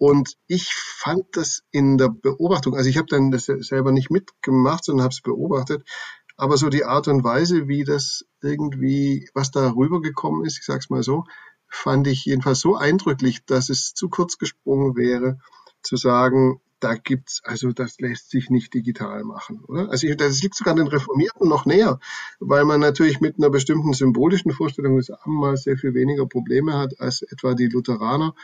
Und 0.03 0.37
ich 0.49 0.75
fand 0.75 1.27
das 1.37 1.63
in 1.71 1.97
der 1.97 2.09
Beobachtung, 2.09 2.75
also 2.75 2.91
ich 2.91 2.97
habe 2.97 3.07
dann 3.09 3.31
das 3.31 3.45
selber 3.45 3.93
nicht 3.93 4.11
mitgemacht, 4.11 4.85
sondern 4.85 5.05
habe 5.05 5.13
es 5.13 5.21
beobachtet, 5.21 5.89
aber 6.37 6.57
so 6.57 6.71
die 6.71 6.85
Art 6.85 7.07
und 7.07 7.23
Weise, 7.23 7.69
wie 7.69 7.85
das 7.85 8.25
irgendwie, 8.41 9.31
was 9.33 9.53
da 9.53 9.71
rübergekommen 9.71 10.45
ist, 10.45 10.59
ich 10.59 10.65
sag's 10.65 10.91
mal 10.91 11.05
so, 11.05 11.23
fand 11.69 12.09
ich 12.09 12.25
jedenfalls 12.25 12.59
so 12.59 12.75
eindrücklich, 12.75 13.45
dass 13.45 13.69
es 13.69 13.95
zu 13.95 14.09
kurz 14.09 14.39
gesprungen 14.39 14.97
wäre, 14.97 15.39
zu 15.83 15.95
sagen, 15.95 16.61
da 16.81 16.95
gibt's, 16.95 17.41
also 17.45 17.71
das 17.71 18.01
lässt 18.01 18.31
sich 18.31 18.51
nicht 18.51 18.75
digital 18.75 19.23
machen, 19.23 19.63
oder? 19.69 19.89
Also 19.89 20.09
ich, 20.09 20.17
das 20.17 20.43
liegt 20.43 20.57
sogar 20.57 20.75
den 20.75 20.89
Reformierten 20.89 21.49
noch 21.49 21.65
näher, 21.65 22.01
weil 22.41 22.65
man 22.65 22.81
natürlich 22.81 23.21
mit 23.21 23.39
einer 23.39 23.51
bestimmten 23.51 23.93
symbolischen 23.93 24.51
Vorstellung 24.51 24.97
des 24.97 25.11
Abendmahls 25.11 25.63
sehr 25.63 25.77
viel 25.77 25.95
weniger 25.95 26.27
Probleme 26.27 26.77
hat 26.77 27.01
als 27.01 27.23
etwa 27.23 27.55
die 27.55 27.69
Lutheraner 27.69 28.35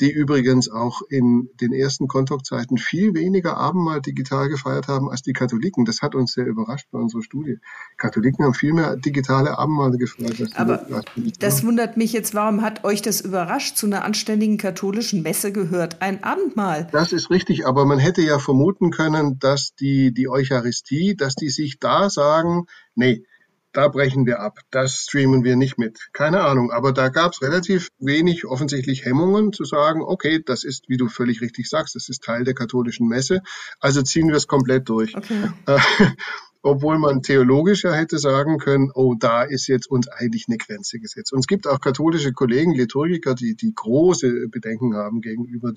die 0.00 0.10
übrigens 0.10 0.70
auch 0.70 1.02
in 1.08 1.50
den 1.60 1.72
ersten 1.72 2.08
Kontaktzeiten 2.08 2.78
viel 2.78 3.14
weniger 3.14 3.56
Abendmahl 3.56 4.00
digital 4.00 4.48
gefeiert 4.48 4.88
haben 4.88 5.10
als 5.10 5.22
die 5.22 5.32
Katholiken. 5.32 5.84
Das 5.84 6.00
hat 6.00 6.14
uns 6.14 6.32
sehr 6.32 6.46
überrascht 6.46 6.88
bei 6.90 6.98
unserer 6.98 7.22
Studie. 7.22 7.58
Katholiken 7.96 8.44
haben 8.44 8.54
viel 8.54 8.72
mehr 8.72 8.96
digitale 8.96 9.58
Abendmahle 9.58 9.98
gefeiert. 9.98 10.40
Als 10.40 10.56
Aber 10.56 10.86
die 11.16 11.32
das 11.38 11.64
wundert 11.64 11.96
mich 11.96 12.12
jetzt, 12.12 12.34
warum 12.34 12.62
hat 12.62 12.84
euch 12.84 13.02
das 13.02 13.20
überrascht? 13.20 13.76
Zu 13.76 13.86
einer 13.86 14.04
anständigen 14.04 14.56
katholischen 14.56 15.22
Messe 15.22 15.52
gehört 15.52 16.00
ein 16.00 16.24
Abendmahl. 16.24 16.88
Das 16.92 17.12
ist 17.12 17.30
richtig, 17.30 17.66
aber 17.66 17.84
man 17.84 17.98
hätte 17.98 18.22
ja 18.22 18.38
vermuten 18.38 18.90
können, 18.90 19.38
dass 19.38 19.74
die, 19.74 20.12
die 20.14 20.28
Eucharistie, 20.28 21.14
dass 21.16 21.34
die 21.34 21.50
sich 21.50 21.78
da 21.78 22.08
sagen, 22.08 22.64
nee, 22.94 23.24
da 23.72 23.88
brechen 23.88 24.26
wir 24.26 24.40
ab, 24.40 24.58
das 24.70 25.04
streamen 25.04 25.44
wir 25.44 25.56
nicht 25.56 25.78
mit. 25.78 26.08
Keine 26.12 26.42
Ahnung, 26.42 26.70
aber 26.70 26.92
da 26.92 27.08
gab 27.08 27.32
es 27.32 27.42
relativ 27.42 27.88
wenig 27.98 28.46
offensichtlich 28.46 29.04
Hemmungen 29.04 29.52
zu 29.52 29.64
sagen, 29.64 30.02
okay, 30.02 30.42
das 30.44 30.64
ist, 30.64 30.88
wie 30.88 30.96
du 30.96 31.08
völlig 31.08 31.40
richtig 31.40 31.68
sagst, 31.68 31.94
das 31.94 32.08
ist 32.08 32.24
Teil 32.24 32.44
der 32.44 32.54
katholischen 32.54 33.08
Messe, 33.08 33.40
also 33.78 34.02
ziehen 34.02 34.28
wir 34.28 34.36
es 34.36 34.46
komplett 34.46 34.88
durch. 34.88 35.16
Okay. 35.16 35.50
Äh, 35.66 35.78
obwohl 36.62 36.98
man 36.98 37.22
theologisch 37.22 37.84
ja 37.84 37.92
hätte 37.92 38.18
sagen 38.18 38.58
können, 38.58 38.90
oh, 38.94 39.14
da 39.18 39.42
ist 39.42 39.66
jetzt 39.66 39.90
uns 39.90 40.08
eigentlich 40.08 40.46
eine 40.48 40.58
Grenze 40.58 40.98
gesetzt. 40.98 41.32
Und 41.32 41.40
es 41.40 41.46
gibt 41.46 41.66
auch 41.66 41.80
katholische 41.80 42.32
Kollegen, 42.32 42.74
Liturgiker, 42.74 43.34
die, 43.34 43.56
die 43.56 43.72
große 43.74 44.48
Bedenken 44.48 44.94
haben 44.94 45.20
gegenüber 45.22 45.72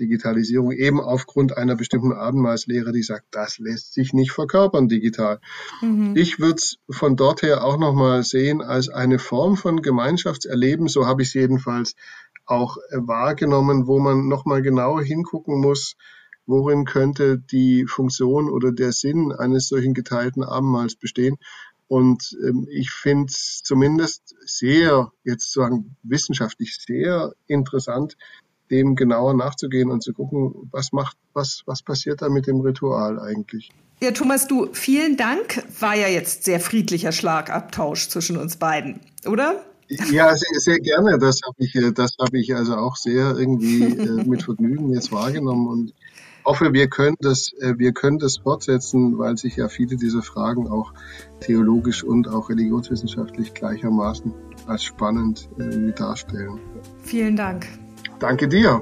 Digitalisierung, 0.00 0.72
eben 0.72 1.00
aufgrund 1.00 1.56
einer 1.56 1.76
bestimmten 1.76 2.12
Abendmahlslehre, 2.12 2.92
die 2.92 3.02
sagt, 3.02 3.26
das 3.30 3.58
lässt 3.58 3.92
sich 3.92 4.12
nicht 4.12 4.32
verkörpern 4.32 4.88
digital. 4.88 5.40
Mhm. 5.80 6.14
Ich 6.16 6.40
würde 6.40 6.56
es 6.56 6.78
von 6.90 7.16
dort 7.16 7.42
her 7.42 7.62
auch 7.62 7.78
nochmal 7.78 8.24
sehen 8.24 8.62
als 8.62 8.88
eine 8.88 9.18
Form 9.18 9.56
von 9.56 9.82
Gemeinschaftserleben, 9.82 10.88
so 10.88 11.06
habe 11.06 11.22
ich 11.22 11.28
es 11.28 11.34
jedenfalls 11.34 11.94
auch 12.46 12.76
äh, 12.90 12.96
wahrgenommen, 12.98 13.86
wo 13.86 14.00
man 14.00 14.26
nochmal 14.26 14.62
genauer 14.62 15.02
hingucken 15.02 15.60
muss, 15.60 15.96
worin 16.46 16.84
könnte 16.84 17.38
die 17.38 17.86
Funktion 17.86 18.50
oder 18.50 18.72
der 18.72 18.92
Sinn 18.92 19.32
eines 19.32 19.68
solchen 19.68 19.94
geteilten 19.94 20.42
Abendmahls 20.42 20.96
bestehen. 20.96 21.36
Und 21.86 22.36
ähm, 22.44 22.66
ich 22.70 22.90
finde 22.90 23.30
es 23.30 23.62
zumindest 23.64 24.34
sehr, 24.44 25.10
jetzt 25.24 25.52
sagen 25.52 25.96
wissenschaftlich 26.02 26.76
sehr 26.76 27.32
interessant, 27.46 28.16
dem 28.70 28.94
genauer 28.96 29.34
nachzugehen 29.34 29.90
und 29.90 30.02
zu 30.02 30.12
gucken, 30.12 30.68
was 30.70 30.92
macht, 30.92 31.16
was, 31.32 31.62
was 31.66 31.82
passiert 31.82 32.22
da 32.22 32.28
mit 32.28 32.46
dem 32.46 32.60
Ritual 32.60 33.18
eigentlich. 33.18 33.70
Ja, 34.02 34.12
Thomas, 34.12 34.46
du, 34.46 34.68
vielen 34.72 35.16
Dank. 35.16 35.62
War 35.78 35.94
ja 35.94 36.08
jetzt 36.08 36.44
sehr 36.44 36.60
friedlicher 36.60 37.12
Schlagabtausch 37.12 38.08
zwischen 38.08 38.36
uns 38.36 38.56
beiden, 38.56 39.00
oder? 39.26 39.62
Ja, 40.10 40.34
sehr, 40.36 40.60
sehr 40.60 40.78
gerne. 40.78 41.18
Das 41.18 41.40
habe 41.44 41.56
ich, 41.58 41.72
das 41.94 42.16
habe 42.20 42.38
ich 42.38 42.54
also 42.54 42.76
auch 42.76 42.96
sehr 42.96 43.36
irgendwie 43.36 43.84
äh, 43.84 44.24
mit 44.26 44.44
Vergnügen 44.44 44.94
jetzt 44.94 45.12
wahrgenommen 45.12 45.66
und 45.66 45.94
hoffe, 46.44 46.72
wir 46.72 46.88
können 46.88 47.16
das, 47.20 47.52
äh, 47.60 47.74
wir 47.76 47.92
können 47.92 48.18
das 48.18 48.38
fortsetzen, 48.38 49.18
weil 49.18 49.36
sich 49.36 49.56
ja 49.56 49.68
viele 49.68 49.96
dieser 49.96 50.22
Fragen 50.22 50.68
auch 50.68 50.92
theologisch 51.40 52.04
und 52.04 52.28
auch 52.28 52.48
religionswissenschaftlich 52.48 53.52
gleichermaßen 53.52 54.32
als 54.66 54.84
spannend 54.84 55.48
äh, 55.58 55.92
darstellen. 55.92 56.58
Vielen 57.02 57.36
Dank. 57.36 57.66
Danke 58.18 58.48
dir! 58.48 58.80